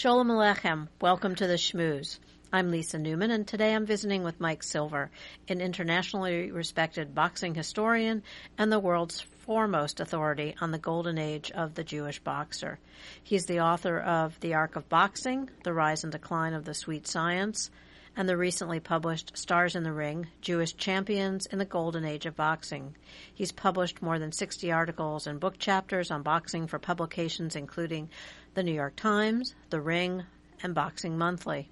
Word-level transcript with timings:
Sholem 0.00 0.30
Aleichem, 0.30 0.88
welcome 1.02 1.34
to 1.34 1.46
the 1.46 1.58
Schmooze. 1.58 2.18
I'm 2.50 2.70
Lisa 2.70 2.98
Newman, 2.98 3.30
and 3.30 3.46
today 3.46 3.74
I'm 3.74 3.84
visiting 3.84 4.22
with 4.22 4.40
Mike 4.40 4.62
Silver, 4.62 5.10
an 5.46 5.60
internationally 5.60 6.50
respected 6.50 7.14
boxing 7.14 7.54
historian 7.54 8.22
and 8.56 8.72
the 8.72 8.80
world's 8.80 9.20
foremost 9.20 10.00
authority 10.00 10.54
on 10.58 10.70
the 10.70 10.78
golden 10.78 11.18
age 11.18 11.50
of 11.50 11.74
the 11.74 11.84
Jewish 11.84 12.18
boxer. 12.18 12.78
He's 13.22 13.44
the 13.44 13.60
author 13.60 14.00
of 14.00 14.40
The 14.40 14.54
Arc 14.54 14.76
of 14.76 14.88
Boxing, 14.88 15.50
The 15.64 15.74
Rise 15.74 16.02
and 16.02 16.12
Decline 16.12 16.54
of 16.54 16.64
the 16.64 16.72
Sweet 16.72 17.06
Science, 17.06 17.70
and 18.16 18.28
the 18.28 18.36
recently 18.36 18.80
published 18.80 19.36
Stars 19.36 19.76
in 19.76 19.82
the 19.82 19.92
Ring 19.92 20.28
Jewish 20.40 20.76
Champions 20.76 21.46
in 21.46 21.58
the 21.58 21.64
Golden 21.64 22.04
Age 22.04 22.26
of 22.26 22.36
Boxing. 22.36 22.96
He's 23.34 23.52
published 23.52 24.02
more 24.02 24.18
than 24.18 24.32
60 24.32 24.72
articles 24.72 25.26
and 25.26 25.38
book 25.38 25.58
chapters 25.58 26.10
on 26.10 26.22
boxing 26.22 26.66
for 26.66 26.78
publications 26.78 27.54
including 27.54 28.08
The 28.54 28.64
New 28.64 28.72
York 28.72 28.96
Times, 28.96 29.54
The 29.70 29.80
Ring, 29.80 30.24
and 30.62 30.74
Boxing 30.74 31.16
Monthly. 31.16 31.70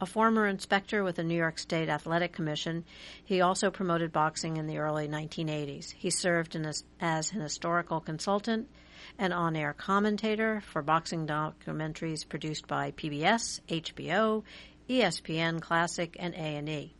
A 0.00 0.06
former 0.06 0.46
inspector 0.46 1.02
with 1.02 1.16
the 1.16 1.24
New 1.24 1.36
York 1.36 1.58
State 1.58 1.88
Athletic 1.88 2.32
Commission, 2.32 2.84
he 3.24 3.40
also 3.40 3.70
promoted 3.70 4.12
boxing 4.12 4.56
in 4.56 4.68
the 4.68 4.78
early 4.78 5.08
1980s. 5.08 5.92
He 5.92 6.10
served 6.10 6.54
a, 6.54 6.72
as 7.00 7.32
an 7.32 7.40
historical 7.40 8.00
consultant 8.00 8.68
and 9.18 9.32
on-air 9.32 9.72
commentator 9.72 10.62
for 10.72 10.82
boxing 10.82 11.26
documentaries 11.26 12.26
produced 12.26 12.68
by 12.68 12.92
PBS, 12.92 13.60
HBO, 13.68 14.44
ESPN 14.88 15.60
Classic, 15.60 16.16
and 16.18 16.34
A&E, 16.34 16.94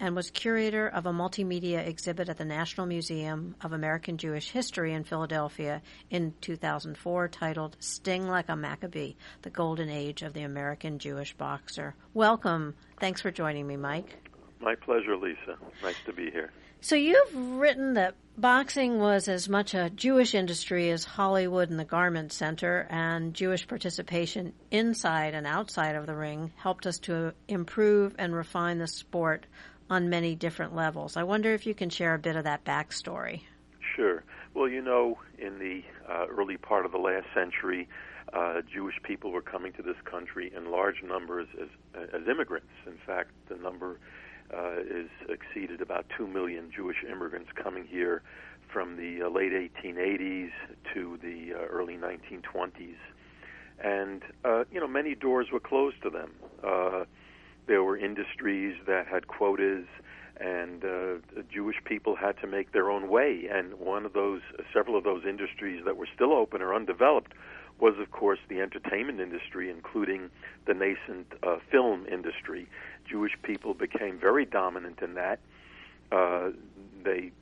and 0.00 0.16
was 0.16 0.30
curator 0.30 0.88
of 0.88 1.04
a 1.04 1.12
multimedia 1.12 1.86
exhibit 1.86 2.30
at 2.30 2.38
the 2.38 2.44
National 2.44 2.86
Museum 2.86 3.54
of 3.60 3.72
American 3.72 4.16
Jewish 4.16 4.50
History 4.50 4.94
in 4.94 5.04
Philadelphia 5.04 5.82
in 6.08 6.32
2004 6.40 7.28
titled 7.28 7.76
Sting 7.78 8.26
Like 8.26 8.48
a 8.48 8.56
Maccabee, 8.56 9.14
The 9.42 9.50
Golden 9.50 9.90
Age 9.90 10.22
of 10.22 10.32
the 10.32 10.42
American 10.42 10.98
Jewish 10.98 11.34
Boxer. 11.34 11.94
Welcome. 12.14 12.74
Thanks 12.98 13.20
for 13.20 13.30
joining 13.30 13.66
me, 13.66 13.76
Mike. 13.76 14.16
My 14.58 14.74
pleasure, 14.74 15.16
Lisa. 15.16 15.56
Nice 15.82 15.96
to 16.06 16.12
be 16.12 16.30
here. 16.30 16.50
So 16.82 16.96
you've 16.96 17.34
written 17.34 17.94
that 17.94 18.14
boxing 18.38 18.98
was 18.98 19.28
as 19.28 19.50
much 19.50 19.74
a 19.74 19.90
Jewish 19.90 20.34
industry 20.34 20.90
as 20.90 21.04
Hollywood 21.04 21.68
and 21.68 21.78
the 21.78 21.84
Garment 21.84 22.32
Center, 22.32 22.86
and 22.88 23.34
Jewish 23.34 23.68
participation 23.68 24.54
inside 24.70 25.34
and 25.34 25.46
outside 25.46 25.94
of 25.94 26.06
the 26.06 26.16
ring 26.16 26.52
helped 26.56 26.86
us 26.86 26.98
to 27.00 27.34
improve 27.48 28.14
and 28.18 28.34
refine 28.34 28.78
the 28.78 28.86
sport 28.86 29.46
on 29.90 30.08
many 30.08 30.34
different 30.34 30.74
levels. 30.74 31.16
I 31.16 31.24
wonder 31.24 31.52
if 31.52 31.66
you 31.66 31.74
can 31.74 31.90
share 31.90 32.14
a 32.14 32.18
bit 32.18 32.36
of 32.36 32.44
that 32.44 32.64
backstory. 32.64 33.42
Sure. 33.96 34.22
Well, 34.54 34.68
you 34.68 34.80
know, 34.80 35.18
in 35.38 35.58
the 35.58 35.82
uh, 36.08 36.26
early 36.28 36.56
part 36.56 36.86
of 36.86 36.92
the 36.92 36.98
last 36.98 37.26
century, 37.34 37.88
uh, 38.32 38.62
Jewish 38.72 38.94
people 39.02 39.32
were 39.32 39.42
coming 39.42 39.72
to 39.74 39.82
this 39.82 39.96
country 40.04 40.52
in 40.56 40.70
large 40.70 41.02
numbers 41.02 41.48
as, 41.60 41.68
as 42.14 42.28
immigrants. 42.28 42.70
In 42.86 42.98
fact, 43.04 43.30
the 43.48 43.56
number 43.56 43.98
uh, 44.54 44.80
is 44.80 45.08
exceeded 45.28 45.80
about 45.80 46.06
2 46.16 46.26
million 46.26 46.70
Jewish 46.74 46.98
immigrants 47.04 47.50
coming 47.54 47.86
here 47.86 48.22
from 48.72 48.96
the 48.96 49.22
uh, 49.22 49.28
late 49.28 49.52
1880s 49.52 50.50
to 50.94 51.18
the 51.22 51.54
uh, 51.54 51.66
early 51.66 51.96
1920s. 51.96 52.94
And, 53.82 54.22
uh, 54.44 54.64
you 54.70 54.78
know, 54.78 54.86
many 54.86 55.14
doors 55.14 55.48
were 55.52 55.60
closed 55.60 56.02
to 56.02 56.10
them. 56.10 56.32
There 57.66 57.82
were 57.82 57.96
industries 57.96 58.76
that 58.86 59.06
had 59.06 59.28
quotas, 59.28 59.86
and 60.38 60.84
uh, 60.84 61.42
Jewish 61.52 61.76
people 61.84 62.16
had 62.16 62.38
to 62.40 62.46
make 62.46 62.72
their 62.72 62.90
own 62.90 63.08
way. 63.08 63.48
And 63.50 63.74
one 63.74 64.06
of 64.06 64.12
those, 64.12 64.40
several 64.72 64.96
of 64.96 65.04
those 65.04 65.24
industries 65.24 65.84
that 65.84 65.96
were 65.96 66.08
still 66.14 66.32
open 66.32 66.62
or 66.62 66.74
undeveloped 66.74 67.32
was, 67.78 67.94
of 67.98 68.10
course, 68.10 68.38
the 68.48 68.60
entertainment 68.60 69.20
industry, 69.20 69.70
including 69.70 70.30
the 70.66 70.74
nascent 70.74 71.32
uh, 71.42 71.58
film 71.70 72.06
industry. 72.10 72.68
Jewish 73.08 73.32
people 73.42 73.74
became 73.74 74.18
very 74.18 74.44
dominant 74.44 75.00
in 75.00 75.14
that. 75.14 75.40
Uh, 76.12 76.50
they 77.04 77.32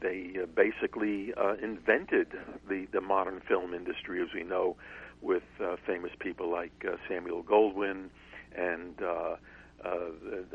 they 0.00 0.36
uh, 0.42 0.46
basically 0.46 1.32
uh, 1.34 1.54
invented 1.62 2.28
the 2.68 2.86
the 2.92 3.00
modern 3.00 3.40
film 3.40 3.72
industry 3.72 4.20
as 4.22 4.28
we 4.34 4.42
know, 4.42 4.76
with 5.22 5.44
uh, 5.62 5.76
famous 5.86 6.12
people 6.18 6.50
like 6.50 6.84
uh, 6.86 6.96
Samuel 7.08 7.42
Goldwyn 7.42 8.08
and 8.54 9.02
uh, 9.02 9.36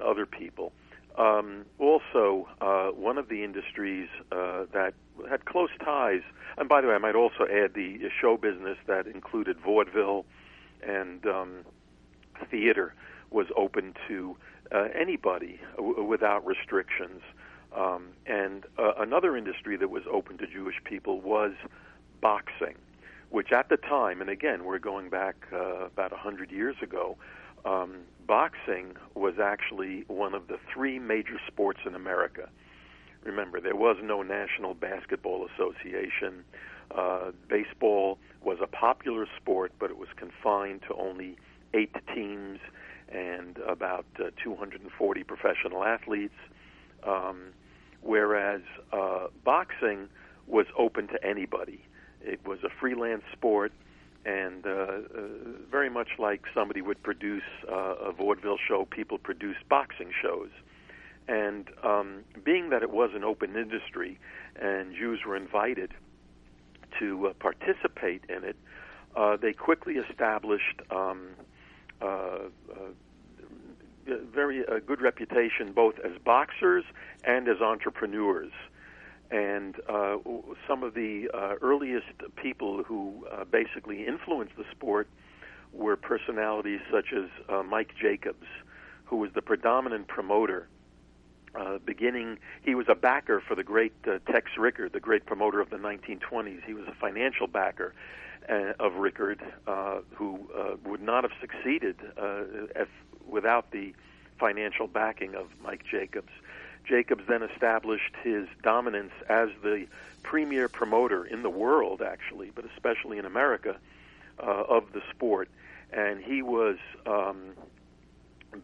other 0.04 0.26
people. 0.26 0.72
Um, 1.18 1.66
also, 1.78 2.48
uh, 2.62 2.88
one 2.88 3.18
of 3.18 3.28
the 3.28 3.44
industries 3.44 4.08
uh, 4.32 4.66
that 4.74 4.94
had 5.30 5.46
close 5.46 5.70
ties, 5.84 6.22
and 6.58 6.70
by 6.70 6.82
the 6.82 6.88
way, 6.88 6.94
I 6.94 7.00
might 7.00 7.16
also 7.16 7.44
add 7.44 7.74
the 7.74 8.00
show 8.20 8.38
business 8.38 8.78
that 8.88 9.08
included 9.08 9.58
vaudeville 9.60 10.26
and 10.82 11.26
um, 11.26 11.66
theater 12.50 12.94
was 13.30 13.48
open 13.56 13.94
to 14.08 14.38
uh, 14.72 14.88
anybody 14.96 15.60
w- 15.76 16.04
without 16.04 16.46
restrictions. 16.46 17.22
Um, 17.76 18.10
and 18.26 18.66
uh, 18.78 18.94
another 18.98 19.38
industry 19.38 19.78
that 19.78 19.90
was 19.90 20.04
open 20.12 20.38
to 20.40 20.48
Jewish 20.48 20.76
people 20.84 21.22
was 21.22 21.54
boxing, 22.22 22.76
which 23.30 23.52
at 23.52 23.70
the 23.70 23.78
time, 23.78 24.22
and 24.22 24.30
again, 24.30 24.66
we're 24.66 24.80
going 24.80 25.10
back 25.10 25.36
uh, 25.54 25.86
about 25.86 26.12
a 26.12 26.18
hundred 26.18 26.52
years 26.52 26.76
ago, 26.82 27.18
um, 27.66 28.02
boxing 28.28 28.96
was 29.16 29.36
actually 29.42 30.06
one 30.08 30.34
of 30.34 30.48
the 30.48 30.58
three 30.74 31.00
major 31.00 31.40
sports 31.48 31.80
in 31.86 31.96
America. 31.96 32.50
Remember, 33.24 33.60
there 33.60 33.76
was 33.76 33.98
no 34.02 34.22
National 34.24 34.74
Basketball 34.74 35.48
Association. 35.54 36.44
Uh, 36.90 37.32
baseball 37.48 38.18
was 38.44 38.58
a 38.62 38.68
popular 38.68 39.28
sport, 39.38 39.72
but 39.80 39.92
it 39.92 39.98
was 39.98 40.10
confined 40.16 40.82
to 40.88 40.96
only 40.96 41.38
eight 41.74 41.96
teams 42.14 42.60
and 43.10 43.58
about 43.68 44.06
uh, 44.20 44.32
240 44.44 45.24
professional 45.24 45.84
athletes, 45.84 46.34
um, 47.04 47.54
whereas 48.02 48.62
uh, 48.92 49.28
boxing 49.44 50.08
was 50.48 50.66
open 50.78 51.08
to 51.08 51.24
anybody. 51.24 51.82
It 52.22 52.46
was 52.46 52.60
a 52.64 52.70
freelance 52.70 53.24
sport, 53.34 53.72
and 54.26 54.66
uh, 54.66 54.70
uh, 54.70 55.02
very 55.70 55.90
much 55.90 56.10
like 56.20 56.44
somebody 56.54 56.82
would 56.82 57.02
produce 57.02 57.44
uh, 57.70 57.96
a 57.96 58.12
vaudeville 58.12 58.58
show, 58.68 58.86
people 58.86 59.18
produced 59.18 59.68
boxing 59.68 60.12
shows. 60.22 60.50
And 61.28 61.70
um, 61.84 62.24
being 62.44 62.70
that 62.70 62.84
it 62.84 62.92
was 62.92 63.12
an 63.16 63.24
open 63.24 63.56
industry 63.56 64.20
and 64.56 64.94
Jews 64.96 65.22
were 65.26 65.36
invited 65.36 65.92
to 67.00 67.28
uh, 67.28 67.34
participate 67.34 68.24
in 68.30 68.44
it, 68.44 68.58
uh, 69.16 69.38
they 69.38 69.54
quickly 69.54 69.96
established 69.96 70.82
um, 70.90 71.30
uh, 72.02 72.06
uh, 72.06 72.48
very 74.06 74.66
uh, 74.66 74.80
good 74.86 75.02
reputation 75.02 75.72
both 75.74 76.00
as 76.00 76.12
boxers 76.24 76.84
and 77.24 77.48
as 77.48 77.62
entrepreneurs. 77.62 78.52
And 79.32 79.76
uh, 79.88 80.18
some 80.68 80.84
of 80.84 80.94
the 80.94 81.30
uh, 81.34 81.56
earliest 81.62 82.08
people 82.36 82.84
who 82.84 83.26
uh, 83.32 83.46
basically 83.46 84.06
influenced 84.06 84.58
the 84.58 84.66
sport 84.72 85.08
were 85.72 85.96
personalities 85.96 86.82
such 86.92 87.14
as 87.14 87.30
uh, 87.48 87.64
Mike 87.64 87.94
Jacobs, 88.00 88.46
who 89.06 89.18
was 89.18 89.32
the 89.34 89.42
predominant 89.42 90.08
promoter. 90.08 90.68
Uh, 91.54 91.80
beginning, 91.86 92.38
he 92.62 92.76
was 92.76 92.88
a 92.90 92.96
backer 92.96 93.42
for 93.46 93.56
the 93.56 93.64
great 93.64 93.94
uh, 94.08 94.20
Tex 94.32 94.52
Rickard, 94.58 94.94
the 94.94 95.00
great 95.00 95.26
promoter 95.26 95.60
of 95.60 95.70
the 95.70 95.78
1920s. 95.78 96.64
He 96.66 96.74
was 96.74 96.88
a 96.88 96.94
financial 96.94 97.48
backer 97.48 97.94
uh, 98.50 98.74
of 98.80 98.96
Rickard, 98.96 99.42
uh, 99.68 100.00
who 100.16 100.40
uh, 100.58 100.76
would 100.86 101.02
not 101.02 101.24
have 101.24 101.34
succeeded 101.40 101.98
uh, 102.18 102.44
if, 102.76 102.88
without 103.28 103.72
the 103.72 103.94
financial 104.40 104.88
backing 104.88 105.36
of 105.36 105.48
Mike 105.64 105.84
Jacobs. 105.90 106.32
Jacobs 106.86 107.24
then 107.28 107.44
established 107.44 108.16
his 108.24 108.48
dominance 108.64 109.14
as 109.30 109.50
the 109.64 109.88
premier 110.24 110.68
promoter 110.68 111.26
in 111.26 111.44
the 111.44 111.50
world, 111.50 112.02
actually, 112.02 112.52
but 112.54 112.66
especially 112.76 113.18
in 113.18 113.26
America, 113.26 113.78
uh, 114.40 114.46
of 114.46 114.92
the 114.94 115.02
sport. 115.10 115.50
And 115.92 116.22
he 116.22 116.42
was 116.42 116.78
um, 117.06 117.54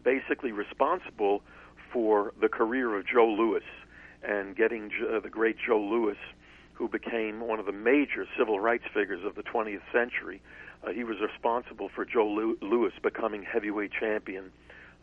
basically 0.02 0.52
responsible 0.52 1.42
for 1.92 2.32
the 2.40 2.48
career 2.48 2.94
of 2.96 3.06
Joe 3.06 3.28
Louis 3.28 3.64
and 4.22 4.56
getting 4.56 4.90
uh, 5.08 5.20
the 5.20 5.30
great 5.30 5.56
Joe 5.64 5.80
Louis, 5.80 6.16
who 6.74 6.88
became 6.88 7.40
one 7.40 7.58
of 7.58 7.66
the 7.66 7.72
major 7.72 8.26
civil 8.36 8.60
rights 8.60 8.84
figures 8.92 9.24
of 9.24 9.34
the 9.34 9.42
20th 9.42 9.82
century. 9.92 10.40
Uh, 10.84 10.90
he 10.90 11.04
was 11.04 11.16
responsible 11.20 11.88
for 11.88 12.04
Joe 12.04 12.56
Louis 12.60 12.92
becoming 13.02 13.42
heavyweight 13.42 13.92
champion, 13.92 14.52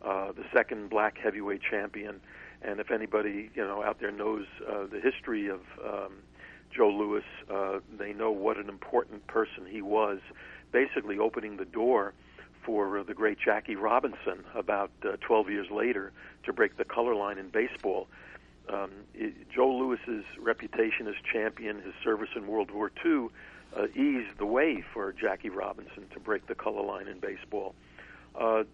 uh, 0.02 0.32
the 0.32 0.44
second 0.52 0.90
black 0.90 1.18
heavyweight 1.18 1.60
champion. 1.62 2.20
And 2.66 2.80
if 2.80 2.90
anybody 2.90 3.50
you 3.54 3.64
know 3.64 3.82
out 3.82 4.00
there 4.00 4.10
knows 4.10 4.46
uh, 4.68 4.86
the 4.86 5.00
history 5.00 5.48
of 5.48 5.60
um, 5.84 6.14
Joe 6.74 6.90
Louis, 6.90 7.22
uh, 7.50 7.78
they 7.96 8.12
know 8.12 8.30
what 8.30 8.58
an 8.58 8.68
important 8.68 9.26
person 9.28 9.66
he 9.70 9.80
was, 9.80 10.18
basically 10.72 11.18
opening 11.18 11.56
the 11.56 11.64
door 11.64 12.12
for 12.64 12.98
uh, 12.98 13.02
the 13.04 13.14
great 13.14 13.38
Jackie 13.42 13.76
Robinson 13.76 14.44
about 14.54 14.90
uh, 15.04 15.16
12 15.20 15.50
years 15.50 15.68
later 15.70 16.12
to 16.44 16.52
break 16.52 16.76
the 16.76 16.84
color 16.84 17.14
line 17.14 17.38
in 17.38 17.48
baseball. 17.50 18.08
Um, 18.68 18.90
it, 19.14 19.48
Joe 19.54 19.72
Louis's 19.72 20.24
reputation 20.36 21.06
as 21.06 21.14
champion, 21.32 21.80
his 21.80 21.94
service 22.02 22.30
in 22.34 22.48
World 22.48 22.72
War 22.72 22.90
II, 23.04 23.28
uh, 23.76 23.86
eased 23.94 24.38
the 24.38 24.46
way 24.46 24.84
for 24.92 25.12
Jackie 25.12 25.50
Robinson 25.50 26.08
to 26.12 26.18
break 26.18 26.48
the 26.48 26.56
color 26.56 26.82
line 26.82 27.06
in 27.06 27.20
baseball. 27.20 27.76
uh, 28.34 28.64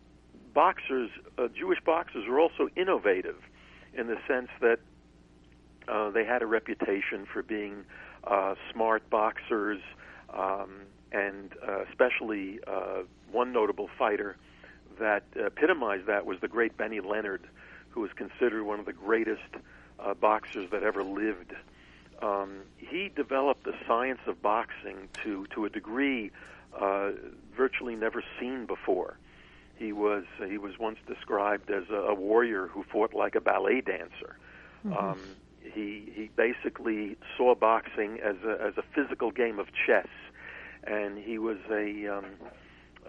boxers, 0.55 1.11
uh, 1.39 1.49
Jewish 1.49 1.79
boxers, 1.85 2.27
were 2.29 2.41
also 2.41 2.69
innovative 2.77 3.37
in 3.95 4.07
the 4.07 4.19
sense 4.27 4.49
that 4.61 4.79
uh, 5.89 6.11
they 6.11 6.25
had 6.25 6.43
a 6.43 6.47
reputation 6.47 7.27
for 7.31 7.43
being 7.43 7.85
uh, 8.25 8.55
smart 8.73 9.09
boxers, 9.11 9.81
um, 10.33 10.83
and 11.11 11.53
uh, 11.67 11.83
especially 11.91 12.61
uh, 12.67 13.03
one 13.31 13.53
notable 13.53 13.89
fighter 13.99 14.37
that 14.99 15.25
epitomized 15.37 16.07
that 16.07 16.25
was 16.27 16.39
the 16.41 16.49
great 16.49 16.77
Benny 16.77 17.01
Leonard, 17.01 17.43
who 17.91 18.01
was 18.01 18.11
considered 18.13 18.65
one 18.65 18.79
of 18.79 18.87
the 18.87 18.93
greatest 18.93 19.41
uh, 19.99 20.15
boxers 20.15 20.71
that 20.71 20.83
ever 20.83 21.03
lived. 21.03 21.53
Um, 22.21 22.61
he 22.77 23.11
developed 23.15 23.65
the 23.65 23.75
science 23.87 24.21
of 24.27 24.41
boxing 24.41 25.09
to 25.25 25.47
to 25.55 25.65
a 25.65 25.71
degree 25.71 26.31
uh, 26.79 27.11
virtually 27.57 27.97
never 27.97 28.23
seen 28.39 28.67
before. 28.67 29.19
He 29.83 29.93
was 29.93 30.25
he 30.49 30.59
was 30.59 30.79
once 30.79 30.99
described 31.09 31.69
as 31.69 31.91
a, 31.91 31.97
a 31.97 32.15
warrior 32.15 32.69
who 32.69 32.85
fought 32.85 33.15
like 33.15 33.35
a 33.35 33.41
ballet 33.41 33.81
dancer. 33.81 34.37
Mm-hmm. 34.87 34.97
Um, 34.97 35.21
he 35.61 36.13
he 36.15 36.31
basically 36.37 37.17
saw 37.37 37.57
boxing 37.57 38.21
as 38.21 38.37
a 38.47 38.63
as 38.63 38.75
a 38.79 38.85
physical 38.95 39.33
game 39.33 39.59
of 39.59 39.67
chess, 39.73 40.07
and 40.85 41.19
he 41.19 41.37
was 41.37 41.59
a 41.69 42.07
um, 42.07 42.27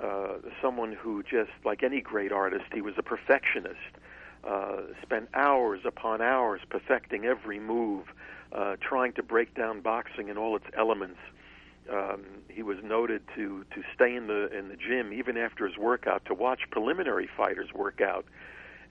uh, 0.02 0.38
someone 0.64 0.94
who 0.94 1.22
just 1.22 1.52
like 1.64 1.84
any 1.84 2.02
great 2.02 2.32
artist, 2.32 2.66
he 2.74 2.82
was 2.82 2.96
a 2.98 3.04
perfectionist. 3.04 3.94
Uh, 4.44 4.82
spent 5.02 5.30
hours 5.36 5.82
upon 5.86 6.22
hours 6.22 6.60
perfecting 6.70 7.24
every 7.24 7.60
move, 7.60 8.08
uh, 8.52 8.76
trying 8.82 9.14
to 9.14 9.24
break 9.24 9.54
down 9.56 9.80
boxing 9.80 10.28
in 10.28 10.38
all 10.38 10.56
its 10.56 10.66
elements. 10.76 11.20
Um, 11.92 12.24
he 12.50 12.64
was 12.64 12.78
noted 12.84 13.24
to 13.36 13.66
to 13.74 13.84
stay 13.94 14.16
in 14.16 14.28
the 14.28 14.56
in 14.58 14.70
the 14.70 14.76
gym 14.76 15.12
even 15.14 15.38
after 15.38 15.68
his 15.68 15.78
workout 15.78 16.26
to 16.26 16.34
watch 16.34 16.62
preliminary 16.72 17.30
fighters 17.36 17.74
work 17.74 18.02
out 18.02 18.26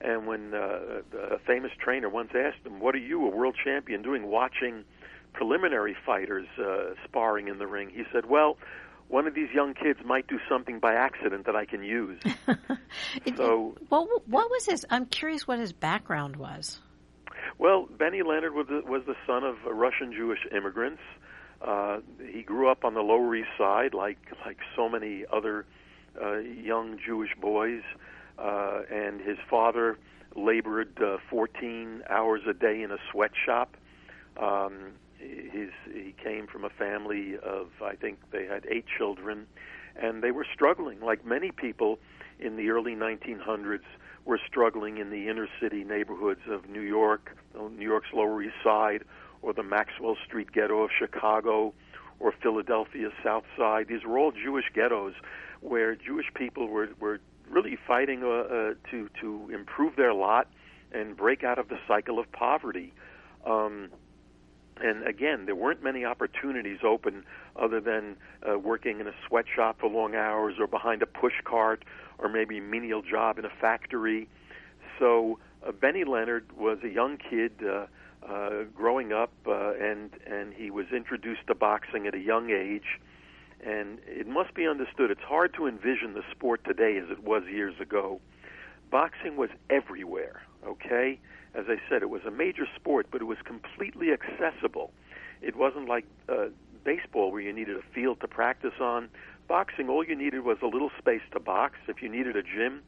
and 0.03 0.27
when 0.27 0.53
uh, 0.53 1.01
a 1.31 1.39
famous 1.39 1.71
trainer 1.79 2.09
once 2.09 2.31
asked 2.35 2.65
him, 2.65 2.79
"What 2.79 2.93
are 2.93 2.99
you, 2.99 3.25
a 3.25 3.29
world 3.29 3.55
champion, 3.63 4.01
doing 4.01 4.27
watching 4.27 4.83
preliminary 5.31 5.95
fighters 6.05 6.47
uh, 6.59 6.93
sparring 7.05 7.47
in 7.47 7.57
the 7.57 7.67
ring?" 7.67 7.89
He 7.89 8.03
said, 8.11 8.25
"Well." 8.25 8.57
One 9.09 9.27
of 9.27 9.35
these 9.35 9.49
young 9.53 9.75
kids 9.75 9.99
might 10.03 10.27
do 10.27 10.39
something 10.49 10.79
by 10.79 10.93
accident 10.95 11.45
that 11.45 11.55
I 11.55 11.65
can 11.65 11.83
use. 11.83 12.19
so, 13.37 13.75
well, 13.89 14.07
what 14.25 14.49
was 14.49 14.65
his? 14.65 14.85
I'm 14.89 15.05
curious 15.05 15.45
what 15.45 15.59
his 15.59 15.71
background 15.71 16.37
was. 16.37 16.79
Well, 17.59 17.87
Benny 17.99 18.23
Leonard 18.23 18.55
was 18.55 18.67
the, 18.67 18.81
was 18.89 19.03
the 19.05 19.15
son 19.27 19.43
of 19.43 19.57
Russian 19.65 20.13
Jewish 20.13 20.39
immigrants. 20.55 21.01
Uh, 21.01 21.32
he 22.31 22.43
grew 22.43 22.69
up 22.69 22.83
on 22.83 22.93
the 22.93 23.01
Lower 23.01 23.35
East 23.35 23.49
Side, 23.57 23.93
like 23.93 24.17
like 24.45 24.57
so 24.75 24.89
many 24.89 25.25
other 25.31 25.65
uh, 26.21 26.37
young 26.37 26.97
Jewish 27.03 27.35
boys 27.39 27.81
uh, 28.37 28.81
and 28.91 29.21
his 29.21 29.37
father 29.49 29.97
labored 30.35 31.01
uh, 31.01 31.17
14 31.29 32.03
hours 32.09 32.41
a 32.47 32.53
day 32.53 32.81
in 32.81 32.91
a 32.91 32.97
sweatshop. 33.11 33.77
Um, 34.37 34.93
his, 35.17 35.69
he 35.93 36.13
came 36.21 36.47
from 36.47 36.65
a 36.65 36.69
family 36.69 37.37
of, 37.37 37.67
I 37.81 37.95
think 37.95 38.19
they 38.31 38.45
had 38.45 38.65
eight 38.69 38.85
children, 38.97 39.47
and 39.95 40.23
they 40.23 40.31
were 40.31 40.45
struggling, 40.51 40.99
like 40.99 41.25
many 41.25 41.51
people 41.51 41.99
in 42.39 42.57
the 42.57 42.69
early 42.69 42.95
1900s 42.95 43.83
were 44.25 44.39
struggling 44.45 44.97
in 44.97 45.11
the 45.11 45.29
inner 45.29 45.47
city 45.61 45.83
neighborhoods 45.83 46.41
of 46.49 46.67
New 46.67 46.81
York, 46.81 47.37
New 47.55 47.85
York's 47.85 48.11
Lower 48.13 48.41
East 48.41 48.55
Side, 48.63 49.03
or 49.43 49.53
the 49.53 49.63
Maxwell 49.63 50.17
Street 50.25 50.51
ghetto 50.51 50.81
of 50.81 50.89
Chicago, 50.97 51.73
or 52.19 52.33
Philadelphia 52.41 53.09
South 53.23 53.43
Side. 53.57 53.87
These 53.89 54.05
were 54.05 54.17
all 54.17 54.31
Jewish 54.31 54.65
ghettos 54.73 55.13
where 55.61 55.95
Jewish 55.95 56.27
people 56.33 56.67
were, 56.67 56.89
were 56.99 57.19
really 57.49 57.77
fighting 57.87 58.23
uh, 58.23 58.27
uh, 58.27 58.73
to 58.91 59.09
to 59.21 59.49
improve 59.53 59.95
their 59.95 60.13
lot 60.13 60.47
and 60.91 61.17
break 61.17 61.43
out 61.43 61.59
of 61.59 61.67
the 61.67 61.77
cycle 61.87 62.19
of 62.19 62.31
poverty. 62.31 62.93
Um, 63.45 63.89
and 64.81 65.05
again, 65.07 65.45
there 65.45 65.55
weren't 65.55 65.83
many 65.83 66.03
opportunities 66.05 66.79
open 66.83 67.23
other 67.55 67.79
than 67.79 68.15
uh, 68.47 68.57
working 68.57 68.99
in 68.99 69.07
a 69.07 69.13
sweatshop 69.27 69.79
for 69.79 69.89
long 69.89 70.15
hours 70.15 70.55
or 70.59 70.67
behind 70.67 71.01
a 71.01 71.05
push 71.05 71.33
cart 71.43 71.83
or 72.17 72.29
maybe 72.29 72.57
a 72.57 72.61
menial 72.61 73.01
job 73.01 73.37
in 73.37 73.45
a 73.45 73.51
factory. 73.61 74.27
So 74.97 75.39
uh, 75.65 75.71
Benny 75.71 76.03
Leonard 76.03 76.45
was 76.57 76.79
a 76.83 76.89
young 76.89 77.17
kid 77.17 77.51
uh, 77.63 77.85
uh, 78.27 78.63
growing 78.75 79.11
up, 79.11 79.31
uh, 79.47 79.73
and 79.73 80.11
and 80.25 80.53
he 80.53 80.71
was 80.71 80.87
introduced 80.95 81.47
to 81.47 81.55
boxing 81.55 82.07
at 82.07 82.13
a 82.13 82.19
young 82.19 82.49
age. 82.49 82.99
And 83.65 83.99
it 84.05 84.27
must 84.27 84.53
be 84.53 84.67
understood, 84.67 85.09
it's 85.09 85.21
hard 85.21 85.53
to 85.53 85.67
envision 85.67 86.13
the 86.13 86.23
sport 86.31 86.65
today 86.65 86.97
as 86.97 87.09
it 87.09 87.23
was 87.23 87.43
years 87.45 87.79
ago. 87.79 88.19
Boxing 88.91 89.37
was 89.37 89.49
everywhere, 89.69 90.43
okay? 90.67 91.17
As 91.55 91.65
I 91.69 91.77
said, 91.87 92.01
it 92.01 92.09
was 92.09 92.23
a 92.25 92.31
major 92.31 92.67
sport, 92.75 93.07
but 93.09 93.21
it 93.21 93.25
was 93.25 93.37
completely 93.45 94.11
accessible. 94.11 94.91
It 95.41 95.55
wasn't 95.55 95.87
like 95.87 96.05
uh, 96.27 96.47
baseball 96.83 97.31
where 97.31 97.41
you 97.41 97.53
needed 97.53 97.77
a 97.77 97.81
field 97.93 98.19
to 98.19 98.27
practice 98.27 98.79
on. 98.81 99.07
Boxing, 99.47 99.87
all 99.87 100.03
you 100.03 100.15
needed 100.15 100.43
was 100.43 100.57
a 100.61 100.67
little 100.67 100.91
space 100.97 101.21
to 101.31 101.39
box. 101.39 101.77
If 101.87 102.01
you 102.01 102.09
needed 102.09 102.35
a 102.35 102.43
gym, 102.43 102.81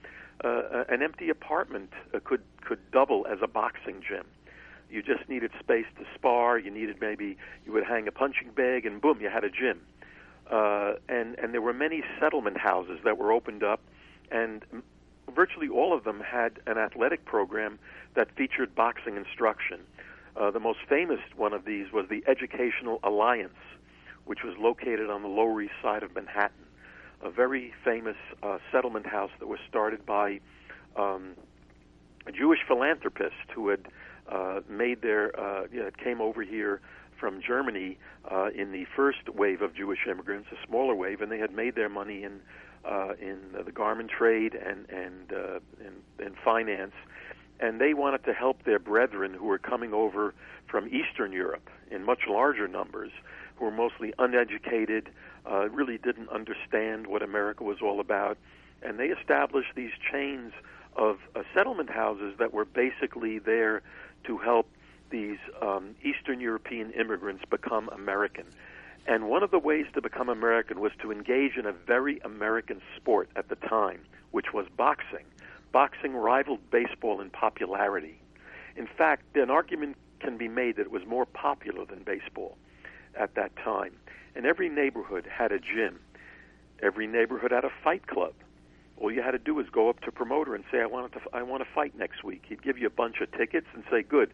uh, 0.44 0.84
an 0.90 1.02
empty 1.02 1.30
apartment 1.30 1.92
uh, 2.14 2.20
could 2.24 2.42
could 2.62 2.80
double 2.92 3.26
as 3.28 3.40
a 3.42 3.48
boxing 3.48 4.02
gym. 4.08 4.26
You 4.90 5.02
just 5.02 5.28
needed 5.28 5.52
space 5.60 5.86
to 5.98 6.06
spar. 6.16 6.58
You 6.60 6.72
needed 6.72 6.98
maybe 7.02 7.38
you 7.66 7.72
would 7.72 7.86
hang 7.86 8.08
a 8.08 8.12
punching 8.12 8.52
bag, 8.52 8.86
and 8.86 9.02
boom, 9.02 9.20
you 9.22 9.30
had 9.30 9.44
a 9.44 9.50
gym 9.50 9.82
uh, 10.50 10.94
and 11.10 11.38
and 11.40 11.54
there 11.54 11.62
were 11.62 11.74
many 11.74 12.04
settlement 12.20 12.58
houses 12.58 13.00
that 13.04 13.18
were 13.18 13.32
opened 13.32 13.64
up, 13.64 13.82
and 14.32 14.64
virtually 15.34 15.68
all 15.68 15.96
of 15.96 16.04
them 16.04 16.20
had 16.20 16.60
an 16.68 16.78
athletic 16.78 17.26
program 17.26 17.80
that 18.16 18.30
featured 18.36 18.76
boxing 18.76 19.18
instruction. 19.18 19.80
Uh, 20.36 20.52
the 20.52 20.60
most 20.60 20.80
famous 20.88 21.20
one 21.36 21.54
of 21.54 21.66
these 21.66 21.92
was 21.92 22.08
the 22.10 22.24
Educational 22.28 23.00
Alliance, 23.04 23.58
which 24.26 24.44
was 24.44 24.56
located 24.60 25.10
on 25.10 25.22
the 25.22 25.28
Lower 25.28 25.62
East 25.62 25.74
Side 25.82 26.04
of 26.04 26.14
Manhattan, 26.14 26.66
a 27.24 27.30
very 27.30 27.74
famous 27.84 28.18
uh, 28.44 28.60
settlement 28.72 29.08
house 29.08 29.32
that 29.39 29.48
was 29.48 29.60
started 29.68 30.06
by 30.06 30.39
um, 30.96 31.32
a 32.27 32.32
Jewish 32.32 32.60
philanthropist 32.68 33.50
who 33.54 33.70
had 33.70 33.88
uh, 34.29 34.62
made 34.70 35.01
their 35.01 35.38
uh, 35.39 35.67
you 35.72 35.84
know, 35.84 35.89
came 36.03 36.22
over 36.22 36.41
here 36.41 36.82
from 37.20 37.41
Germany 37.41 37.98
uh, 38.29 38.50
in 38.55 38.72
the 38.72 38.86
first 38.96 39.29
wave 39.34 39.62
of 39.62 39.74
Jewish 39.74 40.00
immigrants, 40.10 40.50
a 40.51 40.67
smaller 40.67 40.96
wave, 40.96 41.22
and 41.22 41.32
they 41.32 41.38
had 41.38 41.53
made 41.53 41.75
their 41.75 41.89
money 41.89 42.24
in 42.24 42.41
uh, 42.84 43.13
in 43.20 43.39
the 43.65 43.72
garment 43.72 44.10
trade 44.10 44.53
and 44.53 44.88
and, 44.89 45.34
uh, 45.34 45.60
and 45.84 45.96
and 46.20 46.36
finance, 46.44 46.94
and 47.60 47.79
they 47.82 47.94
wanted 47.94 48.24
to 48.25 48.34
help 48.34 48.63
their 48.63 48.79
brethren 48.79 49.34
who 49.34 49.46
were 49.46 49.58
coming 49.58 49.94
over 49.94 50.34
from 50.67 50.88
Eastern 50.88 51.32
Europe 51.32 51.70
in 51.89 52.03
much 52.03 52.22
larger 52.27 52.67
numbers, 52.67 53.12
who 53.55 53.65
were 53.65 53.72
mostly 53.72 54.13
uneducated, 54.20 55.10
uh, 55.50 55.70
really 55.70 55.98
didn't 55.98 56.29
understand 56.29 57.08
what 57.08 57.22
America 57.22 57.63
was 57.63 57.77
all 57.82 58.00
about, 58.00 58.38
and 58.82 59.00
they 59.00 59.08
established 59.08 59.74
these 59.75 59.91
chains 60.12 60.51
of 60.96 61.17
uh, 61.36 61.44
settlement 61.53 61.89
houses 61.89 62.36
that 62.39 62.53
were 62.53 62.65
basically 62.65 63.39
there 63.39 63.82
to 64.27 64.38
help 64.38 64.67
these 65.10 65.38
um, 65.62 65.96
Eastern 66.03 66.39
European 66.39 66.91
immigrants 66.91 67.44
become 67.50 67.89
American. 67.89 68.46
And 69.08 69.29
one 69.29 69.44
of 69.44 69.51
the 69.51 69.60
ways 69.60 69.86
to 69.94 70.01
become 70.01 70.29
American 70.29 70.79
was 70.79 70.91
to 71.01 71.12
engage 71.12 71.58
in 71.58 71.65
a 71.65 71.72
very 71.72 72.20
American 72.20 72.82
sport 72.96 73.29
at 73.36 73.50
the 73.50 73.55
time, 73.55 74.01
which 74.32 74.51
was 74.53 74.65
boxing. 74.75 75.25
Boxing 75.72 76.15
rivaled 76.15 76.72
baseball 76.72 77.22
in 77.22 77.29
popularity. 77.29 78.20
In 78.75 78.88
fact, 78.88 79.36
an 79.36 79.50
argument 79.50 79.96
can 80.20 80.38
be 80.38 80.48
made 80.48 80.77
that 80.77 80.84
it 80.84 80.91
was 80.91 81.05
more 81.05 81.25
popular 81.25 81.86
than 81.86 82.03
baseball 82.03 82.58
at 83.17 83.36
that 83.36 83.55
time. 83.58 83.94
And 84.36 84.46
every 84.46 84.70
neighborhood 84.70 85.27
had 85.27 85.51
a 85.51 85.60
gym. 85.60 86.00
Every 86.82 87.08
neighborhood 87.08 87.51
had 87.51 87.63
a 87.63 87.72
fight 87.84 88.08
club. 88.08 88.34
All 88.98 89.12
you 89.12 89.22
had 89.22 89.32
to 89.32 89.40
do 89.40 89.54
was 89.54 89.68
go 89.72 89.90
up 89.90 90.00
to 90.02 90.12
promoter 90.12 90.56
and 90.56 90.64
say, 90.72 90.82
"I 90.82 90.86
want 90.86 91.12
to, 91.14 91.20
I 91.34 91.44
want 91.44 91.64
to 91.64 91.70
fight 91.74 91.98
next 91.98 92.24
week." 92.24 92.46
He'd 92.48 92.62
give 92.62 92.78
you 92.78 92.88
a 92.88 92.92
bunch 92.92 93.22
of 93.22 93.32
tickets 93.32 93.68
and 93.74 93.84
say, 93.90 94.04
"Good, 94.04 94.32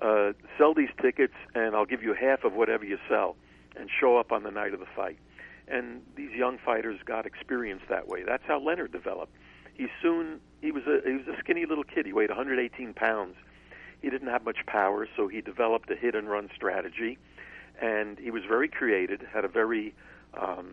uh, 0.00 0.32
sell 0.56 0.74
these 0.74 0.90
tickets 1.00 1.34
and 1.54 1.74
I'll 1.74 1.86
give 1.86 2.02
you 2.02 2.14
half 2.14 2.44
of 2.44 2.52
whatever 2.52 2.84
you 2.84 2.98
sell 3.08 3.36
and 3.76 3.88
show 3.90 4.16
up 4.16 4.32
on 4.32 4.42
the 4.42 4.50
night 4.50 4.74
of 4.74 4.80
the 4.80 4.86
fight. 4.86 5.18
And 5.66 6.02
these 6.16 6.30
young 6.32 6.58
fighters 6.58 7.00
got 7.04 7.26
experience 7.26 7.82
that 7.88 8.08
way. 8.08 8.22
That's 8.22 8.44
how 8.46 8.60
Leonard 8.60 8.92
developed. 8.92 9.32
He 9.74 9.88
soon 10.00 10.40
he 10.60 10.72
was 10.72 10.84
a 10.86 11.00
he 11.04 11.14
was 11.14 11.26
a 11.28 11.38
skinny 11.38 11.66
little 11.66 11.84
kid. 11.84 12.06
He 12.06 12.12
weighed 12.12 12.30
118 12.30 12.94
pounds. 12.94 13.36
He 14.00 14.10
didn't 14.10 14.28
have 14.28 14.44
much 14.44 14.64
power, 14.66 15.08
so 15.16 15.28
he 15.28 15.40
developed 15.40 15.90
a 15.90 15.96
hit 15.96 16.14
and 16.14 16.28
run 16.28 16.48
strategy. 16.54 17.18
And 17.80 18.18
he 18.18 18.30
was 18.30 18.44
very 18.44 18.68
creative, 18.68 19.20
had 19.20 19.44
a 19.44 19.48
very 19.48 19.94
um, 20.34 20.70